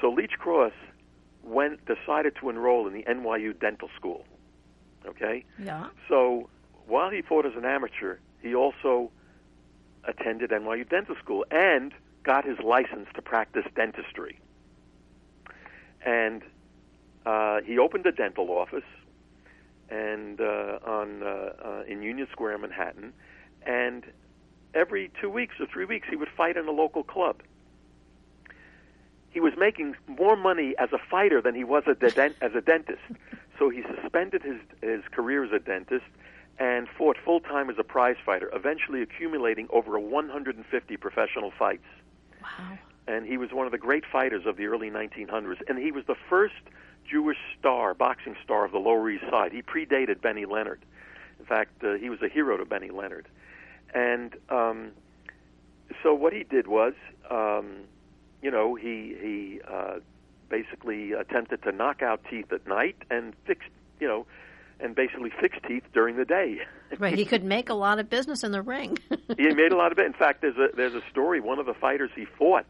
So 0.00 0.10
Leach 0.10 0.38
Cross 0.38 0.72
went 1.42 1.80
decided 1.84 2.36
to 2.36 2.50
enroll 2.50 2.86
in 2.86 2.94
the 2.94 3.02
NYU 3.02 3.58
Dental 3.58 3.90
School. 3.96 4.24
Okay? 5.06 5.44
Yeah. 5.58 5.88
So 6.08 6.48
while 6.86 7.10
he 7.10 7.22
fought 7.22 7.46
as 7.46 7.54
an 7.56 7.64
amateur, 7.64 8.18
he 8.42 8.54
also 8.54 9.10
attended 10.04 10.50
NYU 10.50 10.88
Dental 10.88 11.16
School 11.16 11.44
and 11.50 11.92
got 12.22 12.44
his 12.44 12.58
license 12.60 13.08
to 13.14 13.22
practice 13.22 13.64
dentistry. 13.74 14.38
And 16.04 16.42
uh, 17.26 17.60
he 17.62 17.78
opened 17.78 18.06
a 18.06 18.12
dental 18.12 18.50
office 18.50 18.84
and 19.90 20.40
uh, 20.40 20.78
on 20.84 21.22
uh, 21.22 21.26
uh, 21.26 21.82
in 21.86 22.02
Union 22.02 22.28
Square, 22.30 22.56
in 22.56 22.60
Manhattan, 22.62 23.12
and 23.62 24.04
every 24.74 25.10
two 25.20 25.30
weeks 25.30 25.56
or 25.58 25.66
three 25.66 25.84
weeks 25.84 26.06
he 26.08 26.16
would 26.16 26.28
fight 26.36 26.56
in 26.56 26.66
a 26.66 26.70
local 26.70 27.02
club. 27.02 27.42
He 29.30 29.40
was 29.40 29.52
making 29.56 29.96
more 30.06 30.36
money 30.36 30.74
as 30.78 30.92
a 30.92 30.98
fighter 30.98 31.40
than 31.40 31.54
he 31.54 31.64
was 31.64 31.84
a 31.86 31.94
de- 31.94 32.34
as 32.40 32.54
a 32.54 32.60
dentist. 32.60 33.02
So 33.58 33.68
he 33.68 33.82
suspended 33.82 34.42
his 34.42 34.56
his 34.80 35.02
career 35.12 35.44
as 35.44 35.52
a 35.52 35.58
dentist 35.58 36.06
and 36.58 36.88
fought 36.88 37.16
full 37.24 37.40
time 37.40 37.70
as 37.70 37.76
a 37.78 37.84
prize 37.84 38.16
fighter, 38.24 38.50
eventually 38.52 39.02
accumulating 39.02 39.66
over 39.70 39.98
150 39.98 40.96
professional 40.98 41.50
fights. 41.58 41.86
Wow. 42.42 42.78
And 43.08 43.26
he 43.26 43.38
was 43.38 43.50
one 43.50 43.66
of 43.66 43.72
the 43.72 43.78
great 43.78 44.04
fighters 44.04 44.44
of 44.46 44.56
the 44.56 44.66
early 44.66 44.90
1900s. 44.90 45.62
And 45.68 45.78
he 45.78 45.90
was 45.90 46.04
the 46.06 46.16
first 46.28 46.62
Jewish 47.08 47.38
star, 47.58 47.94
boxing 47.94 48.36
star 48.44 48.64
of 48.64 48.72
the 48.72 48.78
Lower 48.78 49.10
East 49.10 49.24
Side. 49.30 49.52
He 49.52 49.62
predated 49.62 50.20
Benny 50.20 50.44
Leonard. 50.44 50.80
In 51.38 51.44
fact, 51.44 51.82
uh, 51.82 51.94
he 51.94 52.10
was 52.10 52.22
a 52.22 52.28
hero 52.28 52.56
to 52.56 52.64
Benny 52.64 52.90
Leonard. 52.90 53.26
And 53.94 54.34
um, 54.48 54.92
so 56.02 56.14
what 56.14 56.32
he 56.32 56.44
did 56.44 56.66
was, 56.66 56.94
um, 57.30 57.66
you 58.42 58.50
know, 58.50 58.74
he 58.74 59.16
he 59.20 59.60
uh, 59.68 59.98
basically 60.48 61.12
attempted 61.12 61.62
to 61.62 61.72
knock 61.72 62.02
out 62.02 62.20
teeth 62.28 62.52
at 62.52 62.66
night 62.66 62.96
and 63.10 63.34
fix, 63.46 63.64
you 63.98 64.06
know, 64.06 64.26
and 64.78 64.94
basically 64.94 65.30
fix 65.40 65.56
teeth 65.66 65.84
during 65.92 66.16
the 66.16 66.24
day. 66.24 66.60
Right. 66.98 67.16
He 67.16 67.24
could 67.24 67.44
make 67.44 67.68
a 67.68 67.74
lot 67.74 68.00
of 68.00 68.10
business 68.10 68.42
in 68.42 68.50
the 68.50 68.62
ring. 68.62 68.98
he 69.38 69.54
made 69.54 69.70
a 69.70 69.76
lot 69.76 69.92
of 69.92 69.98
it. 70.00 70.06
In 70.06 70.12
fact, 70.12 70.40
there's 70.40 70.56
a 70.56 70.74
there's 70.74 70.92
a 70.92 71.02
story. 71.08 71.40
One 71.40 71.60
of 71.60 71.66
the 71.66 71.72
fighters 71.72 72.10
he 72.16 72.24
fought, 72.24 72.66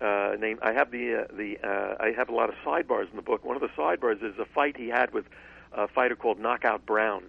uh, 0.00 0.36
named 0.38 0.60
I 0.62 0.72
have 0.72 0.90
the 0.90 1.22
uh, 1.22 1.24
the 1.34 1.58
uh, 1.62 1.96
I 2.00 2.12
have 2.12 2.28
a 2.28 2.34
lot 2.34 2.48
of 2.48 2.54
sidebars 2.64 3.10
in 3.10 3.16
the 3.16 3.22
book. 3.22 3.44
One 3.44 3.56
of 3.56 3.62
the 3.62 3.68
sidebars 3.68 4.22
is 4.22 4.38
a 4.38 4.44
fight 4.44 4.76
he 4.76 4.88
had 4.88 5.12
with 5.12 5.26
a 5.72 5.88
fighter 5.88 6.16
called 6.16 6.38
Knockout 6.38 6.84
Brown, 6.86 7.24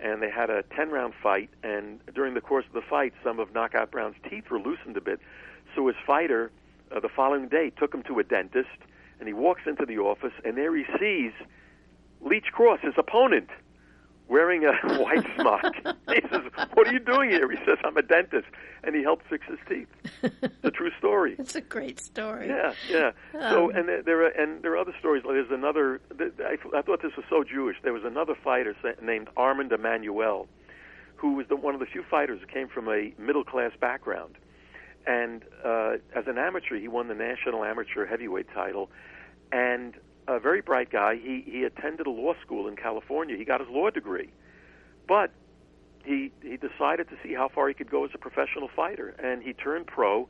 and 0.00 0.22
they 0.22 0.30
had 0.30 0.50
a 0.50 0.62
ten 0.74 0.90
round 0.90 1.14
fight. 1.22 1.50
And 1.62 2.00
during 2.14 2.34
the 2.34 2.40
course 2.40 2.66
of 2.66 2.72
the 2.72 2.82
fight, 2.82 3.12
some 3.22 3.38
of 3.38 3.54
Knockout 3.54 3.90
Brown's 3.90 4.16
teeth 4.28 4.50
were 4.50 4.58
loosened 4.58 4.96
a 4.96 5.00
bit. 5.00 5.20
So 5.74 5.86
his 5.86 5.96
fighter, 6.06 6.50
uh, 6.90 7.00
the 7.00 7.08
following 7.08 7.48
day, 7.48 7.70
took 7.70 7.94
him 7.94 8.02
to 8.04 8.18
a 8.18 8.24
dentist, 8.24 8.78
and 9.20 9.28
he 9.28 9.34
walks 9.34 9.62
into 9.66 9.86
the 9.86 9.98
office, 9.98 10.32
and 10.44 10.56
there 10.56 10.74
he 10.74 10.84
sees 10.98 11.32
Leach 12.20 12.46
Cross, 12.52 12.80
his 12.82 12.94
opponent, 12.96 13.48
wearing 14.28 14.64
a 14.64 14.72
white 15.02 15.26
smock. 15.36 15.64
he 16.08 16.20
says, 16.30 16.42
"What 16.74 16.86
are 16.86 16.92
you 16.92 16.98
doing 17.00 17.30
here?" 17.30 17.50
He 17.50 17.56
says, 17.64 17.78
"I'm 17.84 17.96
a 17.96 18.02
dentist," 18.02 18.46
and 18.84 18.94
he 18.94 19.02
helped 19.02 19.26
fix 19.28 19.46
his 19.46 19.58
teeth. 19.68 19.88
The 20.62 20.70
true 20.72 20.90
story. 20.98 21.36
it's 21.38 21.54
a 21.54 21.60
great 21.60 21.98
story. 22.00 22.48
Yeah, 22.48 22.74
yeah. 22.90 23.12
So, 23.32 23.70
Um, 23.70 23.76
and 23.76 24.04
there, 24.04 24.24
are 24.24 24.28
and 24.28 24.62
there 24.62 24.72
are 24.72 24.76
other 24.76 24.94
stories. 24.98 25.22
There's 25.26 25.50
another. 25.50 26.00
I, 26.20 26.56
I 26.76 26.82
thought 26.82 27.00
this 27.02 27.16
was 27.16 27.24
so 27.30 27.42
Jewish. 27.44 27.76
There 27.82 27.92
was 27.92 28.04
another 28.04 28.34
fighter 28.34 28.74
named 29.00 29.28
Armand 29.36 29.72
Emanuel, 29.72 30.48
who 31.16 31.34
was 31.34 31.46
the, 31.48 31.56
one 31.56 31.74
of 31.74 31.80
the 31.80 31.86
few 31.86 32.02
fighters 32.02 32.40
who 32.40 32.46
came 32.46 32.68
from 32.68 32.88
a 32.88 33.12
middle 33.18 33.44
class 33.44 33.72
background. 33.80 34.34
And 35.06 35.42
uh, 35.64 35.94
as 36.14 36.26
an 36.26 36.36
amateur, 36.38 36.76
he 36.78 36.88
won 36.88 37.08
the 37.08 37.14
national 37.14 37.64
amateur 37.64 38.04
heavyweight 38.04 38.48
title. 38.52 38.90
And 39.52 39.94
a 40.28 40.38
very 40.38 40.60
bright 40.60 40.90
guy. 40.90 41.16
He 41.16 41.42
he 41.46 41.64
attended 41.64 42.06
a 42.06 42.10
law 42.10 42.34
school 42.42 42.68
in 42.68 42.76
California. 42.76 43.36
He 43.36 43.44
got 43.44 43.60
his 43.60 43.68
law 43.70 43.90
degree, 43.90 44.30
but 45.06 45.32
he 46.04 46.30
he 46.42 46.56
decided 46.56 47.08
to 47.08 47.16
see 47.22 47.34
how 47.34 47.48
far 47.48 47.68
he 47.68 47.74
could 47.74 47.90
go 47.90 48.04
as 48.04 48.10
a 48.14 48.18
professional 48.18 48.68
fighter, 48.68 49.08
and 49.22 49.42
he 49.42 49.52
turned 49.52 49.86
pro, 49.86 50.28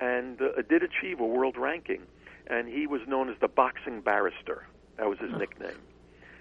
and 0.00 0.40
uh, 0.40 0.62
did 0.68 0.82
achieve 0.82 1.20
a 1.20 1.26
world 1.26 1.56
ranking. 1.56 2.02
And 2.48 2.68
he 2.68 2.86
was 2.86 3.00
known 3.08 3.28
as 3.28 3.36
the 3.40 3.48
boxing 3.48 4.02
barrister. 4.02 4.66
That 4.98 5.08
was 5.08 5.18
his 5.18 5.30
oh. 5.34 5.38
nickname. 5.38 5.80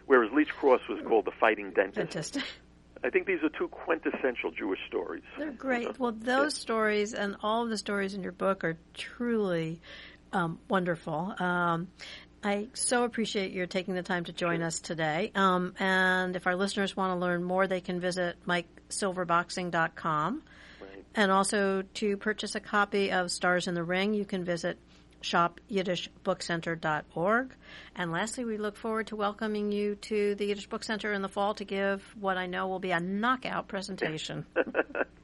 Whereas 0.05 0.31
Leach 0.31 0.49
Cross 0.49 0.81
was 0.87 0.99
called 1.07 1.25
the 1.25 1.31
fighting 1.31 1.71
dentist. 1.71 2.13
dentist. 2.13 2.37
I 3.03 3.09
think 3.09 3.25
these 3.25 3.41
are 3.43 3.49
two 3.49 3.67
quintessential 3.69 4.51
Jewish 4.51 4.79
stories. 4.87 5.23
They're 5.37 5.51
great. 5.51 5.87
Well, 5.99 6.11
those 6.11 6.55
yeah. 6.55 6.61
stories 6.61 7.13
and 7.13 7.37
all 7.41 7.63
of 7.63 7.69
the 7.69 7.77
stories 7.77 8.13
in 8.13 8.21
your 8.21 8.31
book 8.31 8.63
are 8.63 8.77
truly 8.93 9.81
um, 10.31 10.59
wonderful. 10.69 11.33
Um, 11.39 11.87
I 12.45 12.67
so 12.75 13.05
appreciate 13.05 13.53
your 13.53 13.65
taking 13.65 13.95
the 13.95 14.03
time 14.03 14.25
to 14.25 14.31
join 14.31 14.62
us 14.62 14.79
today. 14.79 15.31
Um, 15.34 15.73
and 15.79 16.36
if 16.36 16.45
our 16.45 16.55
listeners 16.55 16.95
want 16.95 17.12
to 17.12 17.15
learn 17.15 17.43
more, 17.43 17.65
they 17.65 17.81
can 17.81 17.99
visit 17.99 18.38
MikeSilverBoxing.com. 18.45 20.43
Right. 20.79 21.05
And 21.15 21.31
also 21.31 21.81
to 21.81 22.17
purchase 22.17 22.53
a 22.53 22.60
copy 22.60 23.12
of 23.12 23.31
Stars 23.31 23.67
in 23.67 23.73
the 23.73 23.84
Ring, 23.84 24.13
you 24.13 24.25
can 24.25 24.45
visit 24.45 24.77
shopyiddishbookcenter.org. 25.25 27.55
And 27.95 28.11
lastly, 28.11 28.45
we 28.45 28.57
look 28.57 28.77
forward 28.77 29.07
to 29.07 29.15
welcoming 29.15 29.71
you 29.71 29.95
to 29.95 30.35
the 30.35 30.45
Yiddish 30.45 30.67
Book 30.67 30.83
Center 30.83 31.11
in 31.13 31.23
the 31.23 31.29
fall 31.29 31.55
to 31.55 31.65
give 31.65 32.03
what 32.19 32.38
I 32.38 32.45
know 32.45 32.67
will 32.67 32.77
be 32.79 32.91
a 32.91 32.99
knockout 32.99 33.67
presentation. 33.67 34.45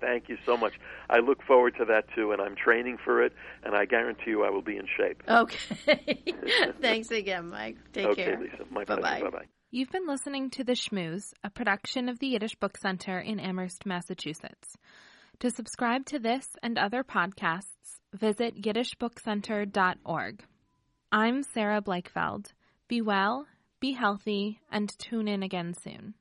Thank 0.02 0.30
you 0.30 0.38
so 0.46 0.58
much. 0.58 0.74
I 1.10 1.20
look 1.20 1.44
forward 1.44 1.76
to 1.78 1.86
that 1.86 2.06
too, 2.16 2.32
and 2.32 2.42
I'm 2.42 2.56
training 2.56 2.98
for 3.04 3.24
it, 3.24 3.34
and 3.64 3.76
I 3.76 3.86
guarantee 3.86 4.32
you 4.32 4.44
I 4.44 4.50
will 4.50 4.64
be 4.64 4.78
in 4.78 4.88
shape. 4.98 5.22
Okay. 5.28 6.34
Thanks 6.82 7.12
again, 7.12 7.50
Mike. 7.50 7.78
Take 7.94 8.08
okay, 8.08 8.24
care. 8.24 8.34
Okay, 8.34 8.44
Lisa. 8.44 8.66
My 8.72 8.84
Bye-bye. 8.84 9.22
Bye-bye. 9.22 9.46
You've 9.70 9.92
been 9.92 10.08
listening 10.08 10.50
to 10.52 10.66
The 10.66 10.74
Schmooze, 10.74 11.34
a 11.44 11.50
production 11.50 12.10
of 12.10 12.20
the 12.20 12.28
Yiddish 12.28 12.56
Book 12.56 12.78
Center 12.78 13.20
in 13.20 13.40
Amherst, 13.40 13.86
Massachusetts. 13.86 14.76
To 15.40 15.50
subscribe 15.50 16.06
to 16.08 16.20
this 16.20 16.48
and 16.62 16.78
other 16.78 17.04
podcasts, 17.04 18.01
visit 18.14 18.62
yiddishbookcenter.org. 18.62 20.44
I'm 21.12 21.44
Sarah 21.44 21.82
Blakefeld. 21.82 22.54
Be 22.88 23.02
well, 23.02 23.48
be 23.80 23.94
healthy, 23.94 24.60
and 24.72 24.98
tune 24.98 25.28
in 25.28 25.44
again 25.44 25.74
soon. 25.74 26.16